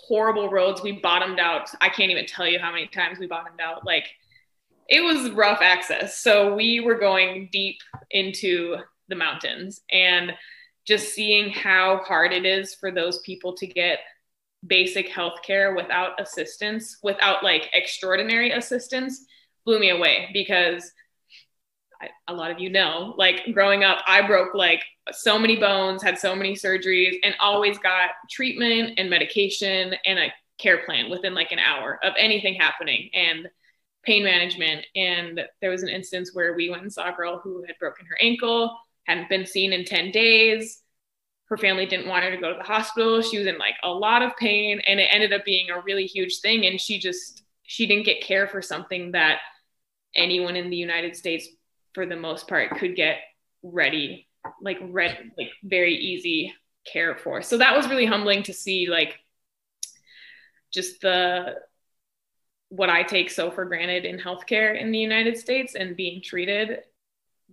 horrible 0.08 0.50
roads. 0.50 0.82
We 0.82 0.94
bottomed 0.94 1.40
out. 1.40 1.70
I 1.82 1.90
can't 1.90 2.12
even 2.12 2.26
tell 2.26 2.48
you 2.48 2.60
how 2.60 2.72
many 2.72 2.88
times 2.88 3.20
we 3.20 3.28
bottomed 3.28 3.60
out. 3.62 3.86
Like 3.86 4.08
it 4.90 5.02
was 5.02 5.32
rough 5.32 5.62
access. 5.62 6.20
So 6.20 6.54
we 6.56 6.80
were 6.80 6.98
going 6.98 7.50
deep 7.52 7.78
into 8.12 8.78
the 9.08 9.16
mountains 9.16 9.82
and 9.92 10.34
just 10.86 11.14
seeing 11.14 11.50
how 11.50 12.02
hard 12.06 12.34
it 12.34 12.46
is 12.46 12.76
for 12.76 12.92
those 12.92 13.20
people 13.20 13.56
to 13.56 13.68
get 13.68 14.00
basic 14.68 15.10
health 15.10 15.40
care 15.46 15.76
without 15.76 16.20
assistance, 16.22 16.98
without 17.04 17.44
like 17.44 17.70
extraordinary 17.74 18.52
assistance, 18.52 19.26
blew 19.66 19.80
me 19.80 19.90
away 19.90 20.30
because 20.34 20.92
a 22.28 22.34
lot 22.34 22.52
of 22.52 22.60
you 22.60 22.70
know, 22.70 23.14
like 23.18 23.44
growing 23.54 23.84
up, 23.84 24.00
I 24.08 24.26
broke 24.26 24.54
like 24.54 24.84
so 25.12 25.38
many 25.38 25.56
bones, 25.56 26.02
had 26.02 26.18
so 26.18 26.36
many 26.36 26.54
surgeries, 26.54 27.18
and 27.24 27.36
always 27.40 27.78
got 27.78 28.12
treatment 28.30 28.94
and 28.98 29.10
medication 29.10 29.96
and 30.06 30.20
a 30.20 30.34
care 30.60 30.86
plan 30.86 31.10
within 31.10 31.34
like 31.34 31.52
an 31.52 31.60
hour 31.60 32.00
of 32.04 32.14
anything 32.18 32.56
happening 32.56 33.10
and 33.14 33.48
pain 34.04 34.24
management. 34.24 34.86
And 34.96 35.42
there 35.62 35.72
was 35.72 35.84
an 35.84 35.90
instance 35.90 36.32
where 36.34 36.54
we 36.54 36.70
went 36.70 36.84
and 36.84 36.94
saw 36.94 37.12
a 37.12 37.16
girl 37.16 37.40
who 37.44 37.64
had 37.66 37.78
broken 37.80 38.06
her 38.06 38.18
ankle, 38.22 38.78
hadn't 39.06 39.30
been 39.30 39.46
seen 39.46 39.74
in 39.74 39.86
10 39.86 40.12
days. 40.12 40.82
Her 41.46 41.58
family 41.58 41.86
didn't 41.86 42.08
want 42.08 42.24
her 42.24 42.32
to 42.32 42.38
go 42.38 42.52
to 42.52 42.58
the 42.58 42.64
hospital. 42.64 43.22
She 43.22 43.38
was 43.38 43.48
in 43.48 43.58
like 43.58 43.76
a 43.84 43.90
lot 43.90 44.24
of 44.24 44.36
pain, 44.38 44.82
and 44.88 45.00
it 45.00 45.10
ended 45.12 45.34
up 45.34 45.46
being 45.46 45.70
a 45.70 45.82
really 45.82 46.06
huge 46.06 46.40
thing. 46.40 46.66
And 46.66 46.80
she 46.80 47.00
just, 47.00 47.44
she 47.64 47.86
didn't 47.86 48.06
get 48.06 48.24
care 48.24 48.48
for 48.48 48.62
something 48.62 49.12
that 49.12 49.40
anyone 50.16 50.56
in 50.56 50.70
the 50.70 50.78
United 50.78 51.16
States, 51.16 51.48
for 51.94 52.06
the 52.06 52.16
most 52.16 52.48
part, 52.48 52.78
could 52.78 52.96
get 52.96 53.18
ready 53.62 54.28
like 54.62 54.78
red 54.82 55.32
like 55.38 55.50
very 55.64 55.96
easy 55.96 56.54
care 56.92 57.16
for. 57.16 57.42
So 57.42 57.58
that 57.58 57.76
was 57.76 57.88
really 57.88 58.06
humbling 58.06 58.44
to 58.44 58.54
see 58.54 58.88
like 58.90 59.20
just 60.74 61.02
the 61.02 61.56
what 62.70 62.90
i 62.90 63.04
take 63.04 63.30
so 63.30 63.52
for 63.52 63.66
granted 63.66 64.04
in 64.04 64.18
healthcare 64.18 64.76
in 64.82 64.92
the 64.92 64.98
united 64.98 65.38
states 65.38 65.76
and 65.76 65.96
being 65.96 66.24
treated 66.24 66.80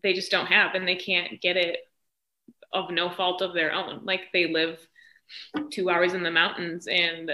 they 0.02 0.14
just 0.14 0.30
don't 0.30 0.46
have 0.46 0.74
and 0.74 0.88
they 0.88 0.96
can't 0.96 1.40
get 1.42 1.58
it 1.58 1.80
of 2.72 2.90
no 2.90 3.10
fault 3.10 3.42
of 3.42 3.54
their 3.54 3.72
own. 3.72 4.02
Like 4.04 4.32
they 4.32 4.52
live 4.52 4.78
two 5.70 5.90
hours 5.90 6.14
in 6.14 6.22
the 6.22 6.30
mountains 6.30 6.86
and 6.86 7.30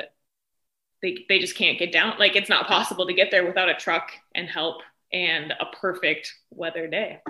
they, 1.02 1.24
they 1.28 1.38
just 1.38 1.56
can't 1.56 1.78
get 1.78 1.92
down. 1.92 2.18
Like 2.18 2.36
it's 2.36 2.48
not 2.48 2.66
possible 2.66 3.06
to 3.06 3.12
get 3.12 3.30
there 3.30 3.46
without 3.46 3.68
a 3.68 3.74
truck 3.74 4.10
and 4.34 4.48
help 4.48 4.82
and 5.12 5.52
a 5.52 5.66
perfect 5.76 6.32
weather 6.50 6.86
day 6.86 7.20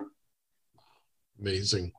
amazing 1.41 1.93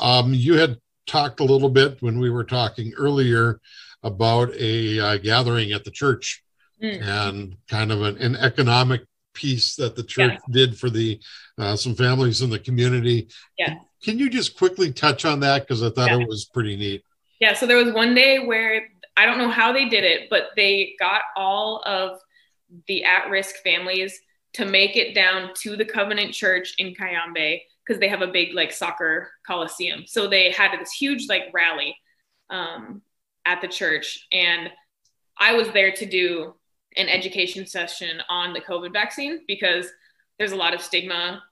um, 0.00 0.34
you 0.34 0.54
had 0.54 0.78
talked 1.06 1.40
a 1.40 1.44
little 1.44 1.68
bit 1.68 2.00
when 2.00 2.18
we 2.18 2.30
were 2.30 2.44
talking 2.44 2.92
earlier 2.96 3.60
about 4.02 4.52
a 4.54 5.00
uh, 5.00 5.16
gathering 5.18 5.72
at 5.72 5.84
the 5.84 5.90
church 5.90 6.42
mm. 6.82 7.02
and 7.02 7.56
kind 7.68 7.92
of 7.92 8.02
an, 8.02 8.16
an, 8.18 8.36
economic 8.36 9.02
piece 9.32 9.76
that 9.76 9.96
the 9.96 10.02
church 10.02 10.32
yeah. 10.32 10.52
did 10.52 10.78
for 10.78 10.90
the 10.90 11.20
uh, 11.58 11.76
some 11.76 11.94
families 11.94 12.42
in 12.42 12.50
the 12.50 12.58
community. 12.58 13.28
Yeah. 13.58 13.76
Can 14.02 14.18
you 14.18 14.28
just 14.28 14.56
quickly 14.56 14.92
touch 14.92 15.24
on 15.24 15.40
that 15.40 15.62
because 15.62 15.82
I 15.82 15.90
thought 15.90 16.10
yeah. 16.10 16.20
it 16.20 16.28
was 16.28 16.44
pretty 16.44 16.76
neat. 16.76 17.02
Yeah. 17.40 17.54
So 17.54 17.66
there 17.66 17.82
was 17.82 17.92
one 17.92 18.14
day 18.14 18.38
where 18.38 18.88
I 19.16 19.26
don't 19.26 19.38
know 19.38 19.50
how 19.50 19.72
they 19.72 19.88
did 19.88 20.04
it, 20.04 20.28
but 20.30 20.48
they 20.56 20.94
got 20.98 21.22
all 21.36 21.82
of 21.86 22.18
the 22.86 23.04
at-risk 23.04 23.56
families 23.62 24.18
to 24.54 24.64
make 24.64 24.96
it 24.96 25.14
down 25.14 25.50
to 25.54 25.76
the 25.76 25.84
Covenant 25.84 26.32
Church 26.32 26.74
in 26.78 26.94
Cayambe 26.94 27.60
because 27.84 28.00
they 28.00 28.08
have 28.08 28.22
a 28.22 28.26
big 28.26 28.54
like 28.54 28.72
soccer 28.72 29.30
coliseum. 29.46 30.04
So 30.06 30.28
they 30.28 30.50
had 30.50 30.78
this 30.78 30.92
huge 30.92 31.28
like 31.28 31.44
rally 31.52 31.96
um, 32.50 33.02
at 33.44 33.60
the 33.60 33.68
church, 33.68 34.26
and 34.32 34.70
I 35.38 35.54
was 35.54 35.68
there 35.70 35.92
to 35.92 36.06
do 36.06 36.54
an 36.96 37.08
education 37.08 37.66
session 37.66 38.22
on 38.28 38.52
the 38.52 38.60
COVID 38.60 38.92
vaccine 38.92 39.40
because 39.48 39.86
there's 40.38 40.52
a 40.52 40.56
lot 40.56 40.74
of 40.74 40.80
stigma 40.80 41.42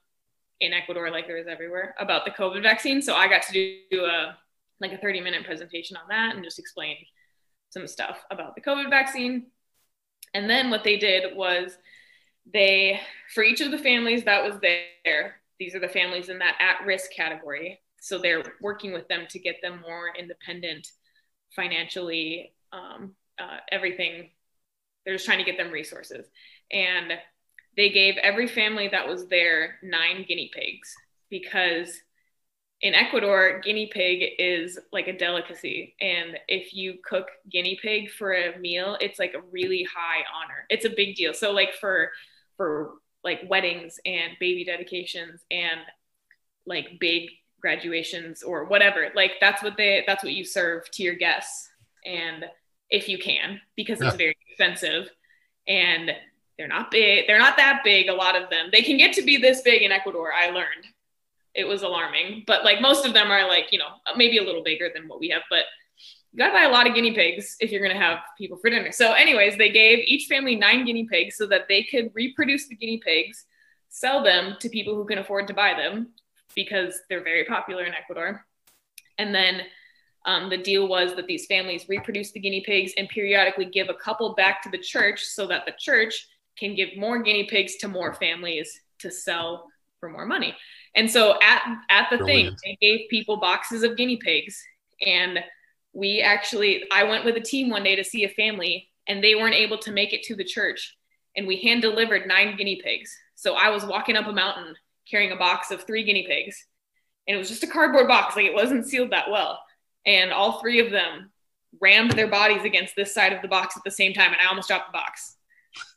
in 0.61 0.71
Ecuador, 0.73 1.11
like 1.11 1.27
there 1.27 1.37
is 1.37 1.47
everywhere, 1.47 1.93
about 1.99 2.23
the 2.23 2.31
COVID 2.31 2.63
vaccine. 2.63 3.01
So 3.01 3.15
I 3.15 3.27
got 3.27 3.43
to 3.43 3.77
do 3.91 4.05
a 4.05 4.37
like 4.79 4.93
a 4.93 4.97
30 4.97 5.21
minute 5.21 5.45
presentation 5.45 5.97
on 5.97 6.03
that 6.09 6.35
and 6.35 6.43
just 6.43 6.59
explain 6.59 6.97
some 7.69 7.87
stuff 7.87 8.23
about 8.31 8.55
the 8.55 8.61
COVID 8.61 8.89
vaccine. 8.89 9.47
And 10.33 10.49
then 10.49 10.69
what 10.69 10.83
they 10.83 10.97
did 10.97 11.35
was 11.35 11.77
they, 12.51 12.99
for 13.33 13.43
each 13.43 13.61
of 13.61 13.71
the 13.71 13.77
families 13.77 14.23
that 14.23 14.43
was 14.43 14.59
there, 14.61 15.35
these 15.59 15.75
are 15.75 15.79
the 15.79 15.87
families 15.87 16.29
in 16.29 16.39
that 16.39 16.55
at 16.59 16.85
risk 16.85 17.11
category. 17.11 17.79
So 18.01 18.17
they're 18.17 18.43
working 18.61 18.91
with 18.91 19.07
them 19.07 19.25
to 19.29 19.39
get 19.39 19.61
them 19.61 19.81
more 19.81 20.11
independent 20.17 20.89
financially, 21.55 22.53
um, 22.73 23.15
uh, 23.39 23.57
everything. 23.71 24.31
They're 25.05 25.15
just 25.15 25.25
trying 25.25 25.37
to 25.37 25.45
get 25.45 25.57
them 25.57 25.71
resources. 25.71 26.25
And 26.71 27.13
they 27.77 27.89
gave 27.89 28.17
every 28.17 28.47
family 28.47 28.89
that 28.89 29.07
was 29.07 29.27
there 29.27 29.75
nine 29.81 30.25
guinea 30.27 30.51
pigs 30.53 30.93
because 31.29 32.01
in 32.81 32.93
Ecuador, 32.93 33.61
guinea 33.63 33.89
pig 33.91 34.33
is 34.37 34.77
like 34.91 35.07
a 35.07 35.17
delicacy. 35.17 35.95
And 36.01 36.37
if 36.49 36.73
you 36.73 36.95
cook 37.03 37.27
guinea 37.49 37.79
pig 37.81 38.11
for 38.11 38.33
a 38.33 38.59
meal, 38.59 38.97
it's 38.99 39.19
like 39.19 39.33
a 39.33 39.41
really 39.51 39.87
high 39.95 40.23
honor. 40.35 40.65
It's 40.69 40.83
a 40.83 40.89
big 40.89 41.15
deal. 41.15 41.33
So 41.33 41.51
like 41.51 41.73
for 41.79 42.11
for 42.57 42.93
like 43.23 43.41
weddings 43.49 43.99
and 44.05 44.33
baby 44.39 44.65
dedications 44.65 45.41
and 45.49 45.79
like 46.65 46.99
big 46.99 47.29
graduations 47.61 48.43
or 48.43 48.65
whatever. 48.65 49.09
Like 49.15 49.33
that's 49.39 49.63
what 49.63 49.77
they 49.77 50.03
that's 50.05 50.23
what 50.23 50.33
you 50.33 50.43
serve 50.45 50.89
to 50.91 51.03
your 51.03 51.15
guests 51.15 51.69
and 52.05 52.45
if 52.89 53.07
you 53.07 53.17
can 53.17 53.59
because 53.75 54.01
it's 54.01 54.15
very 54.17 54.35
expensive 54.49 55.09
and 55.67 56.11
they're 56.57 56.67
not 56.67 56.91
big 56.91 57.25
they're 57.25 57.39
not 57.39 57.57
that 57.57 57.81
big 57.83 58.09
a 58.09 58.13
lot 58.13 58.35
of 58.35 58.49
them. 58.49 58.69
They 58.71 58.81
can 58.81 58.97
get 58.97 59.13
to 59.13 59.23
be 59.23 59.37
this 59.37 59.61
big 59.61 59.81
in 59.81 59.91
ecuador 59.91 60.31
i 60.33 60.49
learned. 60.49 60.85
It 61.55 61.65
was 61.65 61.83
alarming 61.83 62.43
but 62.45 62.63
like 62.65 62.81
most 62.81 63.05
of 63.05 63.13
them 63.13 63.31
are 63.31 63.47
like 63.47 63.71
you 63.71 63.79
know 63.79 63.89
maybe 64.17 64.37
a 64.37 64.43
little 64.43 64.63
bigger 64.63 64.89
than 64.93 65.07
what 65.07 65.19
we 65.19 65.29
have 65.29 65.43
but 65.49 65.63
you 66.33 66.39
got 66.39 66.47
to 66.47 66.53
buy 66.53 66.63
a 66.63 66.71
lot 66.71 66.87
of 66.87 66.95
guinea 66.95 67.13
pigs 67.13 67.55
if 67.59 67.71
you're 67.71 67.81
going 67.81 67.95
to 67.95 68.03
have 68.03 68.19
people 68.37 68.57
for 68.57 68.71
dinner. 68.71 68.91
So, 68.91 69.13
anyways, 69.13 69.55
they 69.57 69.69
gave 69.69 69.99
each 69.99 70.27
family 70.27 70.55
nine 70.55 70.83
guinea 70.83 71.05
pigs 71.05 71.37
so 71.37 71.45
that 71.47 71.67
they 71.69 71.83
could 71.83 72.09
reproduce 72.15 72.67
the 72.67 72.75
guinea 72.75 72.97
pigs, 72.97 73.45
sell 73.89 74.23
them 74.23 74.55
to 74.59 74.67
people 74.67 74.95
who 74.95 75.05
can 75.05 75.19
afford 75.19 75.47
to 75.47 75.53
buy 75.53 75.75
them 75.75 76.09
because 76.55 76.99
they're 77.07 77.23
very 77.23 77.45
popular 77.45 77.83
in 77.83 77.93
Ecuador. 77.93 78.43
And 79.19 79.33
then 79.33 79.61
um, 80.25 80.49
the 80.49 80.57
deal 80.57 80.87
was 80.87 81.15
that 81.15 81.27
these 81.27 81.45
families 81.45 81.87
reproduce 81.87 82.31
the 82.31 82.39
guinea 82.39 82.63
pigs 82.65 82.93
and 82.97 83.07
periodically 83.09 83.65
give 83.65 83.89
a 83.89 83.93
couple 83.93 84.33
back 84.33 84.63
to 84.63 84.69
the 84.71 84.77
church 84.77 85.23
so 85.23 85.45
that 85.47 85.67
the 85.67 85.73
church 85.77 86.27
can 86.57 86.73
give 86.73 86.89
more 86.97 87.21
guinea 87.21 87.43
pigs 87.43 87.75
to 87.77 87.87
more 87.87 88.13
families 88.15 88.81
to 88.99 89.11
sell 89.11 89.67
for 89.99 90.09
more 90.09 90.25
money. 90.25 90.55
And 90.95 91.09
so 91.09 91.37
at, 91.43 91.61
at 91.89 92.09
the 92.09 92.17
Brilliant. 92.17 92.59
thing, 92.59 92.75
they 92.81 92.87
gave 92.87 93.09
people 93.09 93.37
boxes 93.37 93.83
of 93.83 93.97
guinea 93.97 94.17
pigs 94.17 94.63
and 95.05 95.39
we 95.93 96.21
actually 96.21 96.83
i 96.91 97.03
went 97.03 97.25
with 97.25 97.37
a 97.37 97.41
team 97.41 97.69
one 97.69 97.83
day 97.83 97.95
to 97.95 98.03
see 98.03 98.23
a 98.23 98.29
family 98.29 98.89
and 99.07 99.23
they 99.23 99.35
weren't 99.35 99.55
able 99.55 99.77
to 99.79 99.91
make 99.91 100.13
it 100.13 100.23
to 100.23 100.35
the 100.35 100.43
church. 100.43 100.95
And 101.35 101.47
we 101.47 101.57
hand 101.57 101.81
delivered 101.81 102.27
nine 102.27 102.55
guinea 102.55 102.81
pigs. 102.83 103.15
So 103.35 103.55
i 103.55 103.69
was 103.69 103.85
walking 103.85 104.15
up 104.15 104.27
a 104.27 104.33
mountain 104.33 104.75
carrying 105.09 105.31
a 105.31 105.37
box 105.37 105.71
of 105.71 105.83
three 105.83 106.03
guinea 106.03 106.25
pigs. 106.27 106.65
And 107.27 107.35
it 107.35 107.37
was 107.37 107.49
just 107.49 107.63
a 107.63 107.67
cardboard 107.67 108.07
box 108.07 108.35
like 108.35 108.45
it 108.45 108.53
wasn't 108.53 108.87
sealed 108.87 109.11
that 109.11 109.29
well. 109.29 109.59
And 110.05 110.31
all 110.31 110.59
three 110.59 110.79
of 110.79 110.91
them 110.91 111.31
rammed 111.81 112.11
their 112.11 112.27
bodies 112.27 112.63
against 112.63 112.95
this 112.95 113.13
side 113.13 113.33
of 113.33 113.41
the 113.41 113.47
box 113.47 113.75
at 113.77 113.83
the 113.83 113.91
same 113.91 114.13
time. 114.13 114.31
And 114.31 114.41
i 114.41 114.47
almost 114.47 114.67
dropped 114.67 114.91
the 114.91 114.97
box 114.97 115.37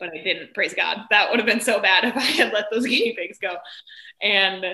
but 0.01 0.09
i 0.09 0.23
didn't 0.23 0.55
praise 0.55 0.75
god. 0.75 1.01
That 1.11 1.31
would 1.31 1.39
have 1.39 1.47
been 1.47 1.61
so 1.61 1.81
bad 1.81 2.05
if 2.07 2.17
i 2.17 2.21
had 2.21 2.53
let 2.53 2.67
those 2.71 2.87
guinea 2.87 3.15
pigs 3.15 3.39
go. 3.39 3.57
And 4.23 4.65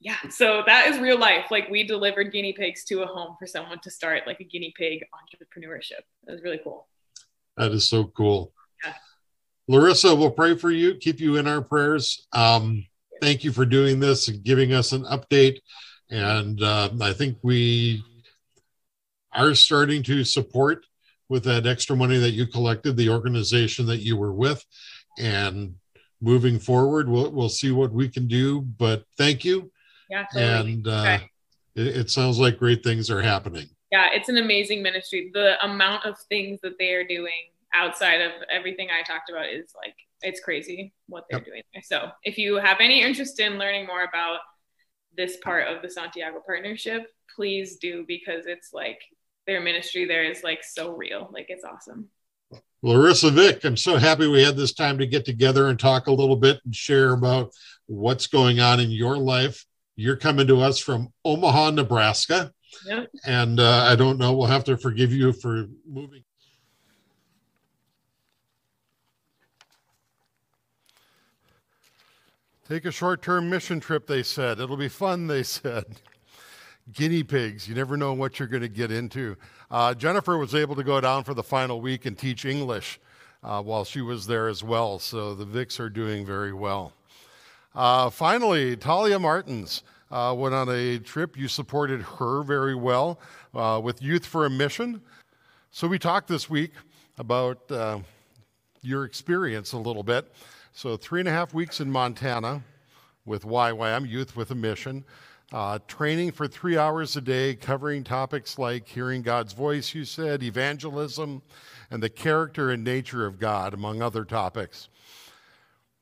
yeah 0.00 0.16
so 0.30 0.62
that 0.66 0.88
is 0.88 0.98
real 0.98 1.18
life. 1.18 1.46
Like 1.50 1.68
we 1.68 1.84
delivered 1.84 2.32
guinea 2.32 2.52
pigs 2.52 2.84
to 2.84 3.02
a 3.02 3.06
home 3.06 3.36
for 3.38 3.46
someone 3.46 3.80
to 3.80 3.90
start 3.90 4.22
like 4.26 4.40
a 4.40 4.44
guinea 4.44 4.72
pig 4.76 5.04
entrepreneurship. 5.14 6.02
It 6.26 6.32
was 6.32 6.42
really 6.42 6.60
cool. 6.62 6.88
That 7.56 7.72
is 7.72 7.88
so 7.88 8.04
cool. 8.04 8.52
Yeah. 8.84 8.94
larissa 9.68 10.14
we'll 10.14 10.30
pray 10.30 10.56
for 10.56 10.70
you 10.70 10.94
keep 10.94 11.20
you 11.20 11.36
in 11.36 11.46
our 11.46 11.60
prayers. 11.60 12.26
Um, 12.32 12.86
thank 13.20 13.44
you 13.44 13.52
for 13.52 13.66
doing 13.66 14.00
this 14.00 14.28
and 14.28 14.42
giving 14.42 14.72
us 14.72 14.92
an 14.92 15.04
update. 15.04 15.58
And 16.10 16.62
uh, 16.62 16.90
i 17.00 17.12
think 17.12 17.38
we 17.42 18.02
are 19.32 19.54
starting 19.54 20.02
to 20.04 20.24
support 20.24 20.84
with 21.28 21.44
that 21.44 21.66
extra 21.66 21.94
money 21.94 22.18
that 22.18 22.32
you 22.32 22.46
collected 22.46 22.96
the 22.96 23.08
organization 23.08 23.86
that 23.86 24.00
you 24.00 24.16
were 24.16 24.32
with. 24.32 24.64
And 25.18 25.74
moving 26.22 26.58
forward 26.58 27.08
we'll, 27.08 27.30
we'll 27.30 27.48
see 27.48 27.70
what 27.70 27.92
we 27.92 28.08
can 28.08 28.26
do. 28.26 28.62
But 28.62 29.04
thank 29.16 29.44
you 29.44 29.70
yeah. 30.10 30.26
Totally. 30.32 30.72
And 30.74 30.88
uh, 30.88 31.00
okay. 31.00 31.30
it, 31.74 31.86
it 31.86 32.10
sounds 32.10 32.38
like 32.38 32.58
great 32.58 32.82
things 32.82 33.10
are 33.10 33.22
happening. 33.22 33.68
Yeah, 33.90 34.08
it's 34.12 34.28
an 34.28 34.36
amazing 34.36 34.82
ministry. 34.82 35.30
The 35.32 35.62
amount 35.64 36.06
of 36.06 36.16
things 36.28 36.60
that 36.62 36.78
they 36.78 36.92
are 36.94 37.04
doing 37.04 37.50
outside 37.74 38.20
of 38.20 38.32
everything 38.50 38.88
I 38.90 39.02
talked 39.02 39.30
about 39.30 39.46
is 39.46 39.72
like 39.76 39.94
it's 40.22 40.40
crazy 40.40 40.92
what 41.06 41.24
they're 41.30 41.40
yep. 41.40 41.46
doing. 41.46 41.62
So 41.82 42.10
if 42.24 42.38
you 42.38 42.56
have 42.56 42.78
any 42.80 43.02
interest 43.02 43.40
in 43.40 43.58
learning 43.58 43.86
more 43.86 44.04
about 44.04 44.40
this 45.16 45.38
part 45.38 45.68
of 45.68 45.82
the 45.82 45.90
Santiago 45.90 46.40
partnership, 46.44 47.06
please 47.34 47.76
do 47.76 48.04
because 48.06 48.46
it's 48.46 48.72
like 48.72 49.00
their 49.46 49.60
ministry 49.60 50.04
there 50.04 50.24
is 50.24 50.44
like 50.44 50.62
so 50.62 50.94
real. 50.94 51.30
Like 51.32 51.46
it's 51.48 51.64
awesome. 51.64 52.08
Larissa 52.82 53.30
Vick, 53.30 53.64
I'm 53.64 53.76
so 53.76 53.96
happy 53.96 54.26
we 54.26 54.42
had 54.42 54.56
this 54.56 54.72
time 54.72 54.98
to 54.98 55.06
get 55.06 55.24
together 55.24 55.68
and 55.68 55.78
talk 55.78 56.06
a 56.06 56.12
little 56.12 56.36
bit 56.36 56.60
and 56.64 56.74
share 56.74 57.12
about 57.12 57.52
what's 57.86 58.26
going 58.26 58.60
on 58.60 58.80
in 58.80 58.90
your 58.90 59.18
life. 59.18 59.66
You're 60.00 60.16
coming 60.16 60.46
to 60.46 60.62
us 60.62 60.78
from 60.78 61.12
Omaha, 61.26 61.72
Nebraska. 61.72 62.54
Yep. 62.86 63.10
And 63.26 63.60
uh, 63.60 63.84
I 63.86 63.96
don't 63.96 64.16
know, 64.18 64.32
we'll 64.32 64.46
have 64.46 64.64
to 64.64 64.78
forgive 64.78 65.12
you 65.12 65.34
for 65.34 65.66
moving. 65.86 66.24
Take 72.66 72.86
a 72.86 72.90
short 72.90 73.20
term 73.20 73.50
mission 73.50 73.78
trip, 73.78 74.06
they 74.06 74.22
said. 74.22 74.58
It'll 74.58 74.78
be 74.78 74.88
fun, 74.88 75.26
they 75.26 75.42
said. 75.42 75.84
Guinea 76.90 77.22
pigs, 77.22 77.68
you 77.68 77.74
never 77.74 77.98
know 77.98 78.14
what 78.14 78.38
you're 78.38 78.48
going 78.48 78.62
to 78.62 78.68
get 78.68 78.90
into. 78.90 79.36
Uh, 79.70 79.92
Jennifer 79.92 80.38
was 80.38 80.54
able 80.54 80.76
to 80.76 80.82
go 80.82 80.98
down 81.02 81.24
for 81.24 81.34
the 81.34 81.42
final 81.42 81.78
week 81.78 82.06
and 82.06 82.16
teach 82.16 82.46
English 82.46 82.98
uh, 83.42 83.62
while 83.62 83.84
she 83.84 84.00
was 84.00 84.26
there 84.26 84.48
as 84.48 84.64
well, 84.64 84.98
so 84.98 85.34
the 85.34 85.44
Vicks 85.44 85.78
are 85.78 85.90
doing 85.90 86.24
very 86.24 86.54
well. 86.54 86.94
Uh, 87.74 88.10
finally, 88.10 88.76
Talia 88.76 89.18
Martins 89.18 89.82
uh, 90.10 90.34
went 90.36 90.54
on 90.54 90.68
a 90.68 90.98
trip. 90.98 91.36
You 91.36 91.46
supported 91.46 92.02
her 92.02 92.42
very 92.42 92.74
well 92.74 93.20
uh, 93.54 93.80
with 93.82 94.02
Youth 94.02 94.26
for 94.26 94.46
a 94.46 94.50
Mission. 94.50 95.00
So 95.70 95.86
we 95.86 95.98
talked 95.98 96.26
this 96.26 96.50
week 96.50 96.72
about 97.18 97.70
uh, 97.70 98.00
your 98.82 99.04
experience 99.04 99.72
a 99.72 99.78
little 99.78 100.02
bit. 100.02 100.32
So, 100.72 100.96
three 100.96 101.20
and 101.20 101.28
a 101.28 101.32
half 101.32 101.52
weeks 101.52 101.80
in 101.80 101.90
Montana 101.90 102.62
with 103.24 103.44
YWAM, 103.44 104.08
Youth 104.08 104.36
with 104.36 104.50
a 104.50 104.54
Mission. 104.54 105.04
Uh, 105.52 105.80
training 105.88 106.30
for 106.30 106.46
three 106.46 106.78
hours 106.78 107.16
a 107.16 107.20
day, 107.20 107.56
covering 107.56 108.04
topics 108.04 108.56
like 108.56 108.86
hearing 108.86 109.20
God's 109.20 109.52
voice, 109.52 109.94
you 109.94 110.04
said, 110.04 110.44
evangelism, 110.44 111.42
and 111.90 112.00
the 112.00 112.08
character 112.08 112.70
and 112.70 112.84
nature 112.84 113.26
of 113.26 113.40
God, 113.40 113.74
among 113.74 114.00
other 114.00 114.24
topics. 114.24 114.88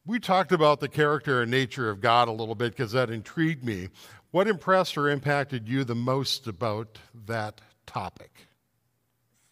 We 0.08 0.18
talked 0.18 0.52
about 0.52 0.80
the 0.80 0.88
character 0.88 1.42
and 1.42 1.50
nature 1.50 1.90
of 1.90 2.00
God 2.00 2.28
a 2.28 2.32
little 2.32 2.54
bit 2.54 2.74
because 2.74 2.92
that 2.92 3.10
intrigued 3.10 3.62
me. 3.62 3.90
What 4.30 4.48
impressed 4.48 4.96
or 4.96 5.10
impacted 5.10 5.68
you 5.68 5.84
the 5.84 5.94
most 5.94 6.46
about 6.46 6.98
that 7.26 7.60
topic? 7.84 8.30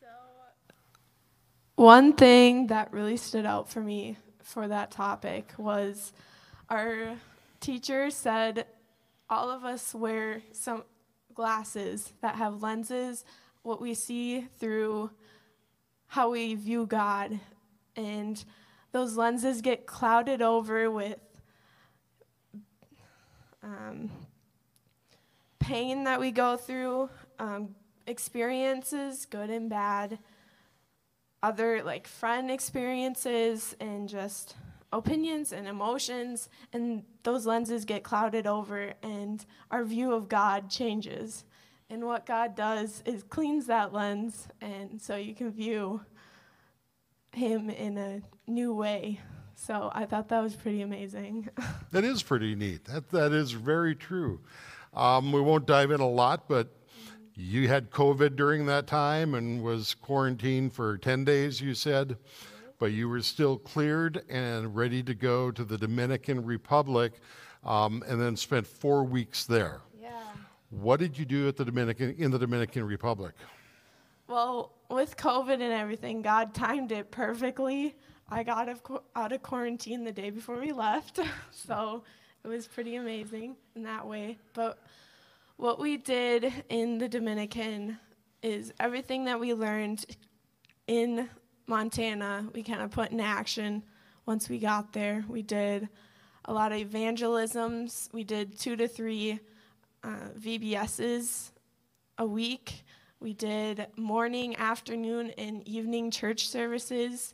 So, 0.01 0.07
one 1.75 2.15
thing 2.15 2.69
that 2.69 2.91
really 2.91 3.19
stood 3.19 3.45
out 3.45 3.69
for 3.69 3.83
me 3.83 4.17
for 4.43 4.67
that 4.67 4.91
topic 4.91 5.53
was 5.59 6.15
our 6.71 7.17
teacher 7.61 8.09
said 8.09 8.65
all 9.29 9.51
of 9.51 9.63
us 9.63 9.95
wear 9.95 10.41
some 10.53 10.85
glasses 11.35 12.15
that 12.23 12.37
have 12.37 12.63
lenses, 12.63 13.27
what 13.63 13.79
we 13.79 13.93
see 13.93 14.47
through 14.59 15.11
how 16.07 16.31
we 16.31 16.55
view 16.55 16.87
God. 16.87 17.41
And 17.95 18.43
those 18.97 19.15
lenses 19.15 19.61
get 19.61 19.85
clouded 19.85 20.41
over 20.41 20.91
with 20.91 21.19
um, 23.63 24.11
pain 25.59 26.05
that 26.05 26.19
we 26.19 26.31
go 26.31 26.57
through, 26.57 27.11
um, 27.39 27.75
experiences, 28.07 29.27
good 29.27 29.51
and 29.51 29.69
bad, 29.69 30.19
other 31.43 31.83
like 31.83 32.07
friend 32.07 32.51
experiences, 32.51 33.77
and 33.81 34.09
just 34.09 34.57
opinions 34.95 35.53
and 35.53 35.69
emotions, 35.69 36.49
and 36.73 37.03
those 37.23 37.45
lenses 37.45 37.85
get 37.85 38.03
clouded 38.03 38.47
over, 38.47 38.95
and 39.03 39.45
our 39.71 39.85
view 39.85 40.15
of 40.15 40.27
God 40.27 40.71
changes. 40.71 41.45
And 41.91 42.07
what 42.07 42.25
God 42.25 42.57
does 42.57 43.03
is 43.05 43.23
cleans 43.25 43.67
that 43.67 43.93
lens, 43.93 44.49
and 44.63 45.03
so 45.03 45.17
you 45.17 45.35
can 45.35 45.51
view 45.51 46.01
Him 47.37 47.71
in 47.71 47.99
a 47.99 48.23
new 48.47 48.75
way. 48.75 49.21
So 49.55 49.91
I 49.95 50.07
thought 50.07 50.29
that 50.29 50.43
was 50.43 50.55
pretty 50.55 50.83
amazing. 50.83 51.49
that 51.93 52.05
is 52.05 52.23
pretty 52.23 52.55
neat. 52.55 52.85
That, 52.87 53.11
that 53.11 53.33
is 53.33 53.53
very 53.53 53.95
true. 53.95 54.41
Um, 54.95 55.33
we 55.33 55.41
won't 55.41 55.67
dive 55.67 55.91
in 55.91 56.01
a 56.01 56.09
lot, 56.09 56.49
but 56.49 56.75
you 57.35 57.69
had 57.69 57.91
COVID 57.91 58.37
during 58.37 58.67
that 58.67 58.87
time 58.87 59.35
and 59.35 59.63
was 59.63 59.95
quarantined 59.95 60.73
for 60.73 60.97
10 60.99 61.25
days, 61.25 61.61
you 61.61 61.75
said 61.75 62.17
but 62.79 62.93
you 62.93 63.09
were 63.09 63.23
still 63.23 63.59
cleared 63.59 64.23
and 64.29 64.75
ready 64.75 65.03
to 65.03 65.15
go 65.15 65.51
to 65.51 65.65
the 65.65 65.79
Dominican 65.79 66.45
Republic 66.45 67.13
um, 67.65 68.03
and 68.07 68.21
then 68.21 68.37
spent 68.37 68.67
four 68.67 69.05
weeks 69.05 69.45
there. 69.45 69.81
Yeah. 70.01 70.11
What 70.71 71.01
did 71.01 71.19
you 71.19 71.25
do 71.25 71.49
at 71.49 71.57
the 71.57 71.65
Dominican 71.65 72.15
in 72.19 72.31
the 72.31 72.39
Dominican 72.39 72.85
Republic? 72.85 73.35
Well, 74.29 74.73
with 74.91 75.17
COVID 75.17 75.55
and 75.55 75.63
everything, 75.63 76.21
God 76.21 76.53
timed 76.53 76.91
it 76.91 77.13
perfectly. 77.13 77.95
I 78.29 78.43
got 78.43 78.69
out 79.15 79.33
of 79.33 79.43
quarantine 79.43 80.03
the 80.03 80.11
day 80.11 80.31
before 80.31 80.59
we 80.59 80.73
left, 80.73 81.21
so 81.53 82.03
it 82.43 82.49
was 82.49 82.67
pretty 82.67 82.97
amazing 82.97 83.55
in 83.77 83.85
that 83.85 84.05
way. 84.05 84.39
But 84.53 84.79
what 85.59 85.79
we 85.79 85.97
did 85.97 86.53
in 86.69 86.99
the 86.99 87.09
Dominican 87.09 87.99
is 88.43 88.73
everything 88.81 89.27
that 89.27 89.39
we 89.39 89.55
learned 89.55 90.05
in 90.89 91.29
Montana, 91.69 92.49
we 92.53 92.65
kind 92.65 92.83
of 92.83 92.91
put 92.91 93.13
in 93.13 93.21
action 93.21 93.85
once 94.27 94.49
we 94.49 94.59
got 94.59 94.93
there. 94.93 95.25
We 95.29 95.43
did 95.43 95.89
a 96.47 96.53
lot 96.53 96.73
of 96.73 96.79
evangelisms. 96.79 98.09
We 98.13 98.25
did 98.25 98.59
two 98.59 98.75
to 98.75 98.89
three 98.89 99.39
uh, 100.03 100.31
VBSs 100.37 101.53
a 102.19 102.27
week. 102.27 102.85
We 103.19 103.33
did 103.33 103.87
morning, 103.97 104.57
afternoon, 104.57 105.31
and 105.39 105.67
evening 105.67 106.11
church 106.11 106.49
services. 106.49 107.33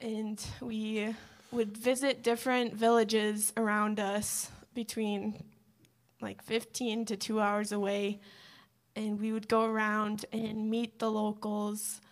And 0.00 0.40
we 0.60 1.14
would 1.50 1.76
visit 1.76 2.22
different 2.22 2.74
villages 2.74 3.54
around 3.56 3.98
us 3.98 4.50
between 4.74 5.42
like 6.20 6.42
15 6.42 7.06
to 7.06 7.16
two 7.16 7.40
hours 7.40 7.72
away. 7.72 8.20
And 8.94 9.18
we 9.18 9.32
would 9.32 9.48
go 9.48 9.64
around 9.64 10.26
and 10.30 10.68
meet 10.68 10.98
the 10.98 11.10
locals 11.10 12.02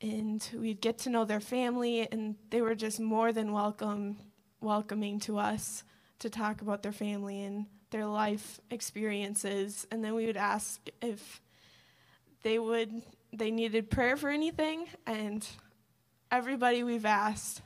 and 0.00 0.48
we'd 0.54 0.80
get 0.80 0.98
to 0.98 1.10
know 1.10 1.24
their 1.24 1.40
family 1.40 2.06
and 2.12 2.36
they 2.50 2.60
were 2.60 2.74
just 2.74 3.00
more 3.00 3.32
than 3.32 3.50
welcome 3.52 4.16
welcoming 4.60 5.18
to 5.18 5.38
us 5.38 5.84
to 6.18 6.28
talk 6.28 6.60
about 6.60 6.82
their 6.82 6.92
family 6.92 7.42
and 7.42 7.64
their 7.90 8.04
life 8.04 8.60
experiences 8.70 9.86
and 9.90 10.04
then 10.04 10.14
we 10.14 10.26
would 10.26 10.36
ask 10.36 10.86
if 11.00 11.40
they 12.46 12.60
would 12.60 13.02
they 13.32 13.50
needed 13.50 13.90
prayer 13.90 14.16
for 14.16 14.30
anything 14.30 14.86
and 15.04 15.48
everybody 16.30 16.84
we've 16.84 17.04
asked 17.04 17.60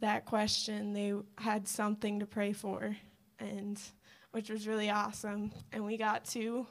that 0.00 0.26
question 0.26 0.92
they 0.92 1.14
had 1.38 1.66
something 1.66 2.20
to 2.20 2.26
pray 2.26 2.52
for 2.52 2.94
and 3.38 3.80
which 4.32 4.50
was 4.50 4.68
really 4.68 4.90
awesome 4.90 5.50
and 5.72 5.82
we 5.86 5.96
got 5.96 6.22
to 6.26 6.66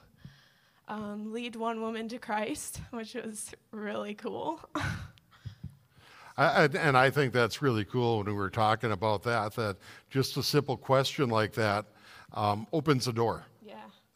um, 0.88 1.34
lead 1.34 1.56
one 1.56 1.82
woman 1.82 2.08
to 2.08 2.18
Christ, 2.18 2.80
which 2.92 3.14
was 3.14 3.52
really 3.72 4.14
cool. 4.14 4.62
I, 6.38 6.66
and 6.66 6.96
I 6.96 7.10
think 7.10 7.34
that's 7.34 7.62
really 7.62 7.84
cool 7.84 8.20
when 8.20 8.28
we 8.28 8.34
were 8.34 8.52
talking 8.52 8.92
about 8.92 9.24
that, 9.24 9.54
that 9.56 9.78
just 10.10 10.38
a 10.38 10.44
simple 10.44 10.78
question 10.78 11.30
like 11.30 11.52
that 11.54 11.88
um, 12.34 12.68
opens 12.72 13.08
a 13.08 13.12
door. 13.12 13.44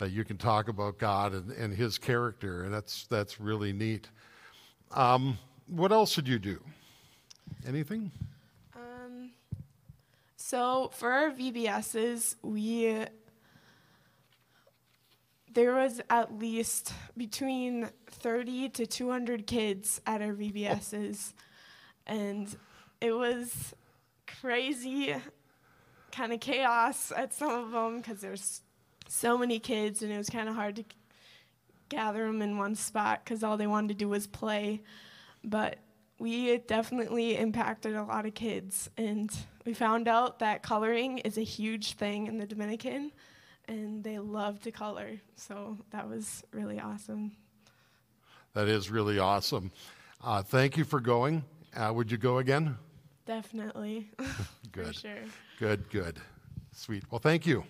That 0.02 0.10
you 0.10 0.26
can 0.26 0.38
talk 0.38 0.68
about 0.68 0.98
God 0.98 1.36
and, 1.36 1.52
and 1.52 1.72
his 1.72 2.00
character, 2.00 2.64
and 2.64 2.74
that's, 2.74 3.06
that's 3.06 3.40
really 3.40 3.72
neat. 3.72 4.10
Um, 4.90 5.38
what 5.68 5.92
else 5.92 6.16
did 6.16 6.28
you 6.28 6.40
do? 6.40 6.60
Anything? 7.68 8.12
Um, 8.76 9.30
so 10.38 10.90
for 10.92 11.12
our 11.12 11.30
VBSs, 11.30 12.38
we 12.42 13.06
there 15.54 15.76
was 15.76 16.02
at 16.10 16.36
least 16.36 16.94
between 17.16 17.88
30 18.08 18.70
to 18.70 18.88
200 18.88 19.46
kids 19.46 20.02
at 20.08 20.24
our 20.24 20.34
VBSs, 20.34 21.34
and 22.08 22.56
it 23.00 23.12
was 23.12 23.76
crazy, 24.42 25.16
kind 26.12 26.34
of 26.34 26.40
chaos 26.40 27.14
at 27.16 27.36
some 27.36 27.52
of 27.52 27.70
them 27.70 27.98
because 27.98 28.20
there's 28.20 28.62
so 29.12 29.38
many 29.38 29.60
kids, 29.60 30.02
and 30.02 30.12
it 30.12 30.18
was 30.18 30.30
kind 30.30 30.48
of 30.48 30.56
hard 30.56 30.76
to 30.78 30.84
gather 31.90 32.26
them 32.26 32.42
in 32.42 32.58
one 32.58 32.76
spot 32.76 33.22
because 33.24 33.44
all 33.44 33.58
they 33.58 33.68
wanted 33.68 33.90
to 33.90 33.94
do 33.94 34.10
was 34.10 34.28
play. 34.28 34.82
But 35.44 35.78
we 36.20 36.58
definitely 36.60 37.38
impacted 37.38 37.96
a 37.96 38.04
lot 38.04 38.26
of 38.26 38.34
kids, 38.34 38.90
and 38.98 39.32
we 39.66 39.74
found 39.74 40.08
out 40.08 40.40
that 40.40 40.64
coloring 40.64 41.20
is 41.20 41.38
a 41.38 41.44
huge 41.44 41.94
thing 41.94 42.28
in 42.28 42.38
the 42.38 42.46
Dominican 42.46 43.12
and 43.68 44.04
they 44.04 44.20
love 44.20 44.60
to 44.62 44.72
color. 44.72 45.20
So 45.36 45.78
that 45.92 46.08
was 46.08 46.44
really 46.52 46.80
awesome. 46.80 47.32
That 48.54 48.68
is 48.68 48.90
really 48.92 49.20
awesome. 49.20 49.72
Uh, 50.24 50.44
thank 50.44 50.78
you 50.78 50.84
for 50.84 51.00
going. 51.00 51.44
Uh, 51.76 51.92
would 51.94 52.12
you 52.12 52.18
go 52.18 52.40
again? 52.40 52.78
Definitely. 53.26 54.10
good. 54.72 54.96
sure. 54.96 55.24
Good, 55.60 55.90
good. 55.90 56.20
Sweet. 56.74 57.04
Well, 57.10 57.20
thank 57.20 57.46
you. 57.46 57.64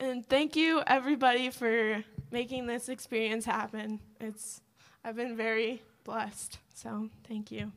And 0.00 0.26
thank 0.28 0.56
you 0.56 0.82
everybody 0.86 1.50
for 1.50 2.04
making 2.30 2.66
this 2.66 2.88
experience 2.88 3.44
happen. 3.44 4.00
It's 4.20 4.60
I've 5.04 5.16
been 5.16 5.36
very 5.36 5.82
blessed. 6.04 6.58
So, 6.74 7.08
thank 7.28 7.50
you. 7.50 7.72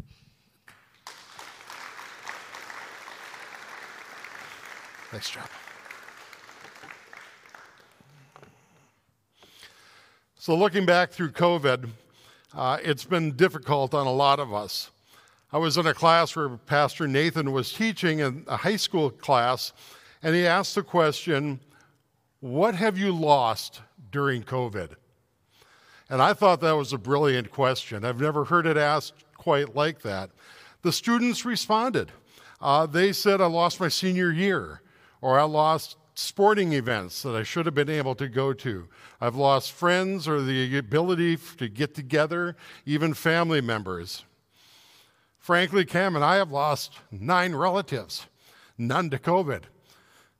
Nice 5.13 5.29
job. 5.29 5.47
So, 10.37 10.55
looking 10.55 10.85
back 10.85 11.11
through 11.11 11.31
COVID, 11.31 11.89
uh, 12.55 12.77
it's 12.83 13.03
been 13.03 13.35
difficult 13.35 13.93
on 13.93 14.07
a 14.07 14.11
lot 14.11 14.39
of 14.39 14.53
us. 14.53 14.91
I 15.51 15.57
was 15.57 15.77
in 15.77 15.87
a 15.87 15.93
class 15.93 16.35
where 16.35 16.49
Pastor 16.49 17.07
Nathan 17.07 17.51
was 17.51 17.73
teaching 17.73 18.19
in 18.19 18.43
a 18.47 18.57
high 18.57 18.75
school 18.75 19.09
class, 19.09 19.73
and 20.21 20.35
he 20.35 20.45
asked 20.45 20.75
the 20.75 20.83
question, 20.83 21.59
What 22.41 22.75
have 22.75 22.97
you 22.97 23.11
lost 23.11 23.81
during 24.11 24.43
COVID? 24.43 24.95
And 26.09 26.21
I 26.21 26.33
thought 26.33 26.61
that 26.61 26.77
was 26.77 26.93
a 26.93 26.97
brilliant 26.97 27.51
question. 27.51 28.05
I've 28.05 28.21
never 28.21 28.45
heard 28.45 28.65
it 28.65 28.77
asked 28.77 29.25
quite 29.37 29.75
like 29.75 30.01
that. 30.03 30.31
The 30.81 30.93
students 30.93 31.43
responded. 31.43 32.11
Uh, 32.61 32.85
they 32.85 33.11
said, 33.11 33.41
I 33.41 33.45
lost 33.47 33.79
my 33.79 33.89
senior 33.89 34.31
year, 34.31 34.81
or 35.21 35.37
I 35.37 35.43
lost 35.43 35.97
sporting 36.15 36.73
events 36.73 37.21
that 37.23 37.35
I 37.35 37.43
should 37.43 37.65
have 37.65 37.75
been 37.75 37.89
able 37.89 38.15
to 38.15 38.27
go 38.27 38.53
to. 38.53 38.87
I've 39.19 39.35
lost 39.35 39.73
friends 39.73 40.27
or 40.27 40.41
the 40.41 40.77
ability 40.77 41.37
to 41.57 41.67
get 41.67 41.93
together, 41.93 42.55
even 42.85 43.13
family 43.13 43.61
members. 43.61 44.23
Frankly, 45.37 45.83
Cam 45.83 46.15
and 46.15 46.23
I 46.23 46.37
have 46.37 46.51
lost 46.51 46.93
nine 47.11 47.53
relatives, 47.53 48.27
none 48.77 49.09
to 49.09 49.17
COVID. 49.17 49.63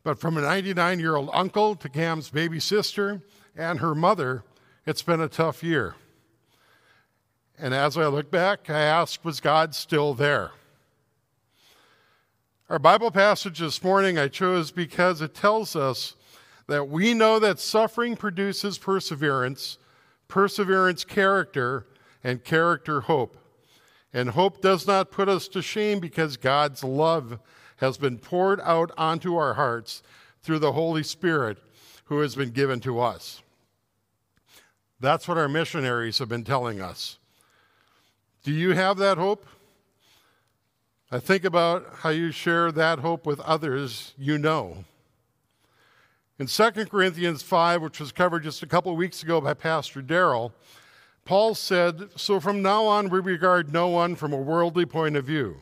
But 0.03 0.19
from 0.19 0.38
a 0.38 0.41
99 0.41 0.99
year 0.99 1.15
old 1.15 1.29
uncle 1.33 1.75
to 1.75 1.89
Cam's 1.89 2.29
baby 2.29 2.59
sister 2.59 3.21
and 3.55 3.79
her 3.79 3.93
mother, 3.93 4.43
it's 4.85 5.01
been 5.01 5.21
a 5.21 5.27
tough 5.27 5.63
year. 5.63 5.95
And 7.57 7.73
as 7.73 7.97
I 7.97 8.07
look 8.07 8.31
back, 8.31 8.69
I 8.69 8.79
ask, 8.79 9.23
was 9.25 9.41
God 9.41 9.75
still 9.75 10.13
there? 10.13 10.51
Our 12.69 12.79
Bible 12.79 13.12
passage 13.12 13.59
this 13.59 13.83
morning 13.83 14.17
I 14.17 14.27
chose 14.27 14.71
because 14.71 15.21
it 15.21 15.33
tells 15.33 15.75
us 15.75 16.15
that 16.67 16.88
we 16.88 17.13
know 17.13 17.39
that 17.39 17.59
suffering 17.59 18.15
produces 18.15 18.77
perseverance, 18.77 19.79
perseverance, 20.27 21.03
character, 21.03 21.88
and 22.23 22.43
character, 22.43 23.01
hope. 23.01 23.38
And 24.13 24.29
hope 24.29 24.62
does 24.62 24.88
not 24.88 25.12
put 25.12 25.27
us 25.27 25.47
to 25.49 25.62
shame 25.62 25.99
because 25.99 26.38
God's 26.38 26.83
love 26.83 27.39
has 27.80 27.98
been 27.98 28.18
poured 28.18 28.60
out 28.62 28.92
onto 28.98 29.36
our 29.36 29.56
hearts 29.56 30.04
through 30.42 30.60
the 30.60 30.74
Holy 30.74 31.04
Spirit 31.04 31.58
who 32.06 32.20
has 32.20 32.36
been 32.36 32.52
given 32.52 32.80
to 32.82 33.00
us. 33.00 33.42
That's 35.00 35.28
what 35.28 35.38
our 35.38 35.48
missionaries 35.48 36.18
have 36.18 36.30
been 36.30 36.44
telling 36.44 36.82
us. 36.82 37.18
Do 38.44 38.52
you 38.52 38.74
have 38.74 38.98
that 38.98 39.18
hope? 39.18 39.46
I 41.12 41.20
think 41.20 41.44
about 41.44 41.86
how 42.00 42.10
you 42.10 42.32
share 42.32 42.72
that 42.72 43.00
hope 43.00 43.26
with 43.26 43.39
others 43.42 44.13
you 44.18 44.38
know. 44.38 44.86
In 46.38 46.48
2 46.48 46.72
Corinthians 46.86 47.42
5, 47.42 47.82
which 47.82 48.00
was 48.00 48.12
covered 48.12 48.44
just 48.44 48.63
a 48.63 48.68
couple 48.68 48.92
of 48.92 48.98
weeks 48.98 49.24
ago 49.24 49.42
by 49.42 49.54
Pastor 49.54 50.02
Darrell, 50.02 50.54
Paul 51.26 51.54
said, 51.56 52.10
So 52.15 52.39
from 52.39 52.62
now 52.62 52.86
on, 52.86 53.10
we 53.10 53.20
regard 53.20 53.74
no 53.74 53.88
one 53.88 54.15
from 54.15 54.34
a 54.34 54.38
worldly 54.38 54.86
point 54.86 55.15
of 55.15 55.26
view. 55.26 55.62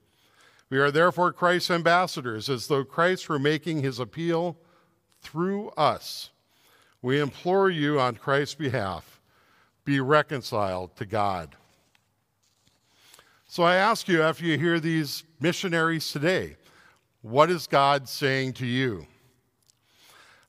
We 0.71 0.79
are 0.79 0.89
therefore 0.89 1.33
Christ's 1.33 1.69
ambassadors, 1.69 2.49
as 2.49 2.67
though 2.67 2.85
Christ 2.85 3.27
were 3.27 3.37
making 3.37 3.83
his 3.83 3.99
appeal 3.99 4.55
through 5.21 5.69
us. 5.71 6.29
We 7.01 7.19
implore 7.19 7.69
you 7.69 7.99
on 7.99 8.15
Christ's 8.15 8.55
behalf 8.55 9.19
be 9.83 9.99
reconciled 9.99 10.95
to 10.95 11.05
God. 11.05 11.57
So 13.47 13.63
I 13.63 13.75
ask 13.75 14.07
you, 14.07 14.21
after 14.21 14.45
you 14.45 14.57
hear 14.57 14.79
these 14.79 15.25
missionaries 15.41 16.09
today, 16.09 16.55
what 17.21 17.51
is 17.51 17.67
God 17.67 18.07
saying 18.07 18.53
to 18.53 18.65
you? 18.65 19.05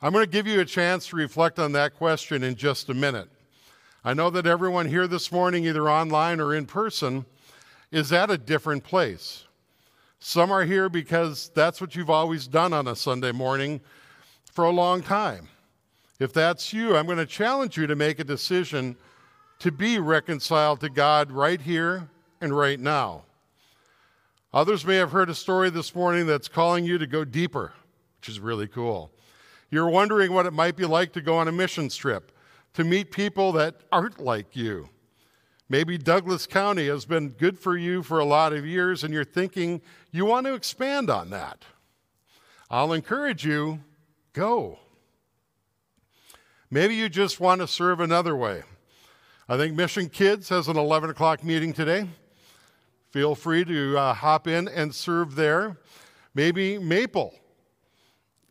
I'm 0.01 0.13
going 0.13 0.25
to 0.25 0.31
give 0.31 0.47
you 0.47 0.61
a 0.61 0.65
chance 0.65 1.09
to 1.09 1.17
reflect 1.17 1.59
on 1.59 1.73
that 1.73 1.97
question 1.97 2.45
in 2.45 2.55
just 2.55 2.89
a 2.91 2.95
minute. 2.95 3.29
I 4.05 4.15
know 4.15 4.31
that 4.31 4.47
everyone 4.47 4.87
here 4.87 5.09
this 5.09 5.33
morning, 5.33 5.65
either 5.65 5.91
online 5.91 6.41
or 6.41 6.55
in 6.55 6.67
person, 6.67 7.25
is 7.91 8.13
at 8.13 8.31
a 8.31 8.39
different 8.39 8.85
place. 8.85 9.47
Some 10.25 10.53
are 10.53 10.65
here 10.65 10.89
because 10.89 11.51
that's 11.53 11.81
what 11.81 11.97
you've 11.97 12.09
always 12.09 12.47
done 12.47 12.73
on 12.73 12.87
a 12.87 12.95
Sunday 12.95 13.33
morning 13.33 13.81
for 14.53 14.67
a 14.67 14.71
long 14.71 15.03
time. 15.03 15.49
If 16.21 16.33
that's 16.33 16.73
you, 16.73 16.97
I'm 16.97 17.07
going 17.07 17.19
to 17.19 17.27
challenge 17.27 17.77
you 17.77 17.89
to 17.89 17.97
make 17.97 18.21
a 18.21 18.25
decision 18.25 18.95
to 19.59 19.73
be 19.73 19.99
reconciled 19.99 20.79
to 20.83 20.89
God 20.91 21.33
right 21.33 21.61
here 21.61 22.09
and 22.41 22.57
right 22.57 22.79
now. 22.79 23.25
Others 24.55 24.87
may 24.87 24.95
have 24.95 25.11
heard 25.11 25.29
a 25.29 25.35
story 25.35 25.71
this 25.71 25.93
morning 25.93 26.25
that's 26.25 26.47
calling 26.47 26.85
you 26.85 26.99
to 26.99 27.07
go 27.09 27.25
deeper, 27.25 27.73
which 28.21 28.29
is 28.29 28.39
really 28.39 28.69
cool. 28.69 29.11
You're 29.73 29.91
wondering 29.91 30.33
what 30.33 30.47
it 30.47 30.53
might 30.53 30.77
be 30.77 30.85
like 30.85 31.13
to 31.15 31.21
go 31.21 31.37
on 31.37 31.49
a 31.49 31.53
mission 31.53 31.89
trip, 31.89 32.31
to 32.75 32.85
meet 32.85 33.11
people 33.11 33.51
that 33.53 33.75
aren't 33.91 34.21
like 34.21 34.55
you. 34.55 34.89
Maybe 35.73 35.97
Douglas 35.97 36.47
County 36.47 36.89
has 36.89 37.07
been 37.07 37.31
good 37.31 37.59
for 37.59 37.79
you 37.79 38.03
for 38.03 38.19
a 38.19 38.27
lot 38.27 38.53
of 38.53 38.67
years, 38.67 39.05
and 39.05 39.15
you're 39.15 39.25
thinking 39.25 39.81
you 40.11 40.27
want 40.27 40.45
to 40.45 40.53
expand 40.53 41.09
on 41.09 41.31
that. 41.31 41.65
I'll 42.71 42.93
encourage 42.93 43.47
you 43.47 43.81
go. 44.35 44.79
Maybe 46.71 46.95
you 46.95 47.09
just 47.09 47.41
want 47.41 47.63
to 47.63 47.67
serve 47.67 48.01
another 48.01 48.37
way. 48.37 48.65
I 49.49 49.57
think 49.57 49.75
Mission 49.75 50.11
Kids 50.11 50.51
has 50.51 50.69
an 50.69 50.77
11 50.77 51.09
o'clock 51.09 51.43
meeting 51.43 51.73
today. 51.73 52.07
Feel 53.09 53.35
free 53.35 53.65
to 53.65 53.97
uh, 53.97 54.13
hop 54.13 54.47
in 54.47 54.69
and 54.69 54.95
serve 54.95 55.37
there. 55.37 55.79
Maybe 56.35 56.77
Maple 56.77 57.33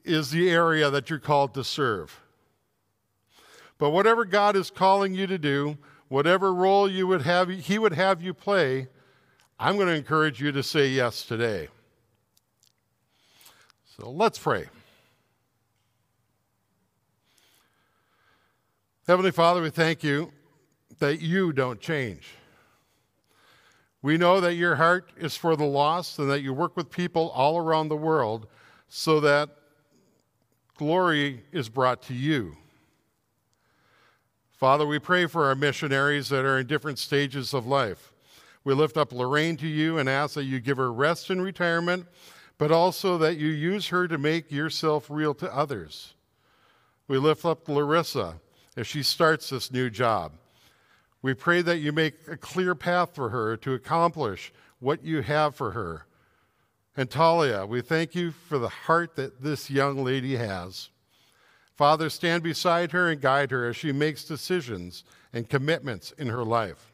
is 0.04 0.32
the 0.32 0.50
area 0.50 0.90
that 0.90 1.12
you're 1.12 1.20
called 1.20 1.54
to 1.54 1.64
serve. 1.64 2.20
But 3.78 3.92
whatever 3.92 4.26
God 4.26 4.56
is 4.56 4.72
calling 4.72 5.14
you 5.14 5.28
to 5.28 5.38
do, 5.38 5.78
whatever 6.12 6.54
role 6.54 6.92
you 6.92 7.08
would 7.08 7.22
have, 7.22 7.48
He 7.48 7.80
would 7.80 7.94
have 7.94 8.22
you 8.22 8.34
play, 8.34 8.90
I'm 9.58 9.78
going 9.78 9.88
to 9.88 9.96
encourage 9.96 10.42
you 10.42 10.52
to 10.52 10.62
say 10.62 10.90
yes 10.90 11.24
today. 11.24 11.70
So 13.98 14.10
let's 14.10 14.38
pray. 14.38 14.66
Heavenly 19.08 19.32
Father, 19.32 19.62
we 19.62 19.70
thank 19.70 20.04
you 20.04 20.34
that 21.00 21.22
you 21.22 21.54
don't 21.54 21.80
change. 21.80 22.28
We 24.02 24.18
know 24.18 24.42
that 24.42 24.56
your 24.56 24.76
heart 24.76 25.14
is 25.16 25.38
for 25.38 25.56
the 25.56 25.64
lost 25.64 26.20
and 26.20 26.30
that 26.30 26.42
you 26.42 26.54
work 26.54 26.76
with 26.76 26.90
people 26.90 27.30
all 27.30 27.58
around 27.58 27.88
the 27.88 27.96
world 27.96 28.48
so 28.90 29.22
that 29.22 29.50
glory 30.76 31.46
is 31.54 31.70
brought 31.70 32.02
to 32.04 32.14
you. 32.14 32.58
Father, 34.62 34.86
we 34.86 35.00
pray 35.00 35.26
for 35.26 35.48
our 35.48 35.56
missionaries 35.56 36.30
that 36.30 36.46
are 36.46 36.60
in 36.60 36.68
different 36.68 37.00
stages 37.00 37.52
of 37.52 37.66
life. 37.66 38.14
We 38.64 38.76
lift 38.76 38.96
up 38.96 39.12
Lorraine 39.12 39.58
to 39.58 39.68
you 39.68 39.98
and 39.98 40.08
ask 40.08 40.36
that 40.36 40.44
you 40.44 40.60
give 40.60 40.78
her 40.78 40.94
rest 40.94 41.32
and 41.32 41.42
retirement, 41.42 42.06
but 42.60 42.72
also 42.72 43.18
that 43.18 43.38
you 43.38 43.48
use 43.48 43.88
her 43.88 44.08
to 44.08 44.20
make 44.20 44.52
yourself 44.52 45.08
real 45.10 45.34
to 45.34 45.52
others. 45.52 46.14
We 47.08 47.18
lift 47.18 47.44
up 47.44 47.68
Larissa 47.68 48.36
as 48.78 48.86
she 48.86 49.02
starts 49.02 49.50
this 49.50 49.72
new 49.72 49.90
job. 49.90 50.34
We 51.24 51.34
pray 51.34 51.64
that 51.64 51.80
you 51.80 51.92
make 51.92 52.28
a 52.28 52.38
clear 52.38 52.76
path 52.76 53.16
for 53.16 53.30
her 53.30 53.58
to 53.58 53.74
accomplish 53.74 54.54
what 54.80 55.04
you 55.04 55.24
have 55.24 55.56
for 55.56 55.72
her. 55.72 56.06
And 56.96 57.10
Talia, 57.10 57.66
we 57.66 57.82
thank 57.82 58.14
you 58.14 58.30
for 58.30 58.60
the 58.60 58.70
heart 58.70 59.16
that 59.16 59.42
this 59.42 59.72
young 59.72 60.04
lady 60.04 60.36
has. 60.36 60.92
Father, 61.82 62.12
stand 62.12 62.44
beside 62.44 62.92
her 62.92 63.10
and 63.10 63.20
guide 63.20 63.50
her 63.50 63.68
as 63.68 63.76
she 63.76 63.92
makes 63.92 64.24
decisions 64.24 65.04
and 65.34 65.50
commitments 65.50 66.12
in 66.20 66.28
her 66.28 66.44
life. 66.44 66.94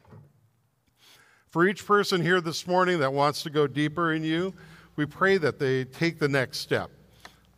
For 1.50 1.68
each 1.68 1.84
person 1.84 2.22
here 2.22 2.40
this 2.40 2.66
morning 2.66 2.98
that 3.00 3.12
wants 3.12 3.42
to 3.42 3.50
go 3.50 3.66
deeper 3.66 4.14
in 4.14 4.24
you, 4.24 4.54
we 4.96 5.04
pray 5.04 5.36
that 5.36 5.58
they 5.58 5.84
take 5.84 6.18
the 6.18 6.26
next 6.26 6.60
step. 6.60 6.90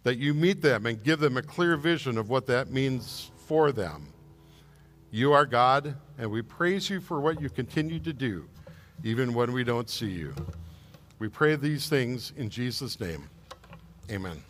that 0.03 0.19
you 0.19 0.35
meet 0.35 0.61
them 0.61 0.87
and 0.87 1.05
give 1.05 1.21
them 1.21 1.37
a 1.37 1.43
clear 1.43 1.77
vision 1.77 2.19
of 2.19 2.29
what 2.31 2.47
that 2.47 2.73
means 2.73 3.31
for 3.47 3.71
them. 3.71 4.13
You 5.13 5.33
are 5.33 5.47
God, 5.47 5.95
and 6.19 6.29
we 6.33 6.43
praise 6.43 6.91
you 6.91 7.01
for 7.01 7.21
what 7.21 7.41
you 7.41 7.49
continue 7.49 8.01
to 8.01 8.13
do, 8.13 8.49
even 9.05 9.35
when 9.35 9.53
we 9.53 9.63
don't 9.63 9.89
see 9.89 10.11
you. 10.11 10.35
We 11.21 11.29
pray 11.29 11.55
these 11.55 11.89
things 11.89 12.33
in 12.37 12.51
Jesus' 12.51 12.99
name. 12.99 13.31
Amen. 14.11 14.43